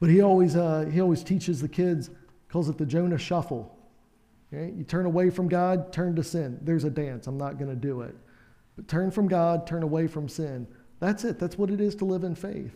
But 0.00 0.10
he 0.10 0.20
always 0.20 0.56
uh, 0.56 0.90
he 0.92 1.00
always 1.00 1.22
teaches 1.22 1.60
the 1.60 1.68
kids 1.68 2.10
calls 2.52 2.68
it 2.68 2.76
the 2.76 2.86
Jonah 2.86 3.18
shuffle. 3.18 3.74
Okay? 4.52 4.72
You 4.76 4.84
turn 4.84 5.06
away 5.06 5.30
from 5.30 5.48
God, 5.48 5.92
turn 5.92 6.14
to 6.16 6.22
sin. 6.22 6.58
There's 6.60 6.84
a 6.84 6.90
dance. 6.90 7.26
I'm 7.26 7.38
not 7.38 7.58
going 7.58 7.70
to 7.70 7.76
do 7.76 8.02
it. 8.02 8.14
But 8.76 8.86
turn 8.88 9.10
from 9.10 9.26
God, 9.26 9.66
turn 9.66 9.82
away 9.82 10.06
from 10.06 10.28
sin. 10.28 10.66
That's 11.00 11.24
it. 11.24 11.38
That's 11.38 11.56
what 11.56 11.70
it 11.70 11.80
is 11.80 11.94
to 11.96 12.04
live 12.04 12.24
in 12.24 12.34
faith. 12.34 12.74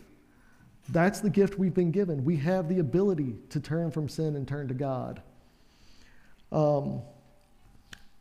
That's 0.89 1.19
the 1.19 1.29
gift 1.29 1.59
we've 1.59 1.73
been 1.73 1.91
given. 1.91 2.25
We 2.25 2.37
have 2.37 2.67
the 2.67 2.79
ability 2.79 3.35
to 3.49 3.59
turn 3.59 3.91
from 3.91 4.09
sin 4.09 4.35
and 4.35 4.47
turn 4.47 4.67
to 4.69 4.73
God. 4.73 5.21
Um, 6.51 7.01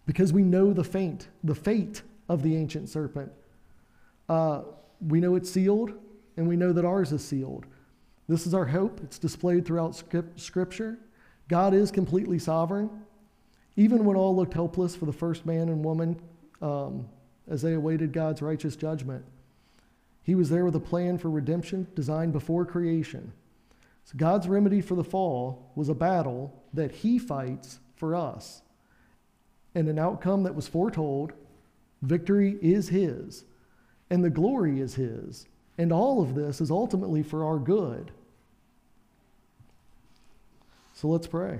because 0.04 0.32
we 0.32 0.42
know 0.42 0.72
the 0.72 0.84
fate, 0.84 1.26
the 1.42 1.54
fate 1.54 2.02
of 2.28 2.42
the 2.42 2.56
ancient 2.56 2.88
serpent. 2.88 3.30
Uh, 4.28 4.62
we 5.00 5.20
know 5.20 5.34
it's 5.36 5.50
sealed, 5.50 5.92
and 6.36 6.48
we 6.48 6.56
know 6.56 6.72
that 6.72 6.84
ours 6.84 7.12
is 7.12 7.24
sealed. 7.24 7.66
This 8.28 8.46
is 8.46 8.54
our 8.54 8.66
hope. 8.66 9.00
It's 9.04 9.18
displayed 9.18 9.64
throughout 9.64 9.94
Scripture. 10.36 10.98
God 11.48 11.74
is 11.74 11.90
completely 11.90 12.38
sovereign. 12.38 12.90
Even 13.76 14.04
when 14.04 14.16
all 14.16 14.34
looked 14.34 14.54
hopeless 14.54 14.96
for 14.96 15.06
the 15.06 15.12
first 15.12 15.46
man 15.46 15.68
and 15.68 15.84
woman 15.84 16.20
um, 16.60 17.06
as 17.48 17.62
they 17.62 17.74
awaited 17.74 18.12
God's 18.12 18.42
righteous 18.42 18.74
judgment, 18.74 19.24
He 20.22 20.34
was 20.34 20.50
there 20.50 20.64
with 20.64 20.74
a 20.74 20.80
plan 20.80 21.18
for 21.18 21.30
redemption 21.30 21.86
designed 21.94 22.32
before 22.32 22.64
creation. 22.64 23.32
So 24.04 24.14
God's 24.16 24.48
remedy 24.48 24.80
for 24.80 24.94
the 24.94 25.04
fall 25.04 25.70
was 25.74 25.88
a 25.88 25.94
battle 25.94 26.64
that 26.72 26.90
He 26.90 27.18
fights 27.18 27.80
for 27.96 28.14
us. 28.14 28.62
And 29.74 29.88
an 29.88 29.98
outcome 29.98 30.44
that 30.44 30.54
was 30.54 30.66
foretold. 30.66 31.32
Victory 32.06 32.56
is 32.62 32.88
His, 32.88 33.44
and 34.10 34.22
the 34.22 34.30
glory 34.30 34.80
is 34.80 34.94
His. 34.94 35.46
And 35.76 35.92
all 35.92 36.22
of 36.22 36.34
this 36.34 36.60
is 36.60 36.70
ultimately 36.70 37.22
for 37.22 37.44
our 37.44 37.58
good. 37.58 38.12
So 40.94 41.08
let's 41.08 41.26
pray. 41.26 41.58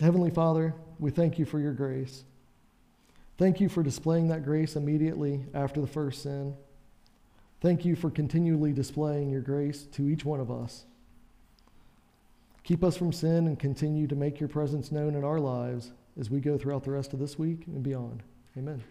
Heavenly 0.00 0.30
Father, 0.30 0.74
we 0.98 1.10
thank 1.10 1.38
you 1.38 1.44
for 1.44 1.60
your 1.60 1.72
grace. 1.72 2.24
Thank 3.38 3.60
you 3.60 3.68
for 3.68 3.82
displaying 3.82 4.28
that 4.28 4.44
grace 4.44 4.76
immediately 4.76 5.46
after 5.54 5.80
the 5.80 5.86
first 5.86 6.22
sin. 6.22 6.54
Thank 7.60 7.84
you 7.84 7.94
for 7.94 8.10
continually 8.10 8.72
displaying 8.72 9.30
your 9.30 9.42
grace 9.42 9.84
to 9.92 10.08
each 10.08 10.24
one 10.24 10.40
of 10.40 10.50
us. 10.50 10.84
Keep 12.64 12.82
us 12.82 12.96
from 12.96 13.12
sin 13.12 13.46
and 13.46 13.58
continue 13.58 14.06
to 14.08 14.16
make 14.16 14.40
your 14.40 14.48
presence 14.48 14.90
known 14.90 15.14
in 15.14 15.24
our 15.24 15.38
lives 15.38 15.92
as 16.18 16.30
we 16.30 16.40
go 16.40 16.58
throughout 16.58 16.84
the 16.84 16.90
rest 16.90 17.12
of 17.12 17.18
this 17.18 17.38
week 17.38 17.66
and 17.66 17.82
beyond. 17.82 18.22
Amen. 18.56 18.82